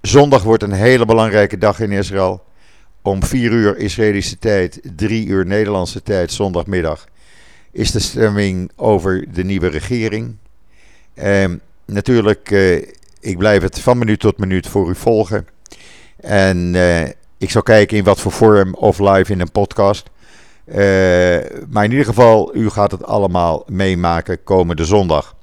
Zondag 0.01 0.43
wordt 0.43 0.63
een 0.63 0.71
hele 0.71 1.05
belangrijke 1.05 1.57
dag 1.57 1.79
in 1.79 1.91
Israël. 1.91 2.43
Om 3.01 3.23
4 3.23 3.51
uur 3.51 3.77
Israëlische 3.77 4.37
tijd, 4.37 4.79
3 4.95 5.27
uur 5.27 5.45
Nederlandse 5.45 6.03
tijd, 6.03 6.31
zondagmiddag, 6.31 7.05
is 7.71 7.91
de 7.91 7.99
stemming 7.99 8.71
over 8.75 9.25
de 9.33 9.43
nieuwe 9.43 9.67
regering. 9.67 10.35
Uh, 11.15 11.45
natuurlijk, 11.85 12.51
uh, 12.51 12.75
ik 13.19 13.37
blijf 13.37 13.61
het 13.61 13.79
van 13.79 13.97
minuut 13.97 14.19
tot 14.19 14.37
minuut 14.37 14.67
voor 14.67 14.89
u 14.89 14.95
volgen. 14.95 15.47
En 16.19 16.75
ik 17.37 17.49
zal 17.49 17.61
kijken 17.61 17.97
in 17.97 18.03
wat 18.03 18.19
voor 18.19 18.31
vorm 18.31 18.73
of 18.73 18.99
live 18.99 19.31
in 19.31 19.39
een 19.39 19.51
podcast. 19.51 20.09
Uh, 20.67 20.75
maar 21.69 21.83
in 21.83 21.91
ieder 21.91 22.05
geval, 22.05 22.55
u 22.55 22.69
gaat 22.69 22.91
het 22.91 23.03
allemaal 23.03 23.63
meemaken 23.67 24.43
komende 24.43 24.85
zondag. 24.85 25.35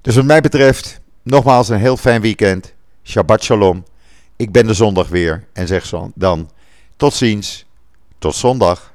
Dus 0.00 0.16
wat 0.16 0.24
mij 0.24 0.40
betreft, 0.40 1.00
nogmaals 1.22 1.68
een 1.68 1.78
heel 1.78 1.96
fijn 1.96 2.20
weekend. 2.20 2.74
Shabbat 3.02 3.42
shalom. 3.42 3.84
Ik 4.36 4.52
ben 4.52 4.66
de 4.66 4.74
zondag 4.74 5.08
weer 5.08 5.44
en 5.52 5.66
zeg 5.66 5.92
dan 6.14 6.50
tot 6.96 7.14
ziens, 7.14 7.66
tot 8.18 8.34
zondag. 8.34 8.93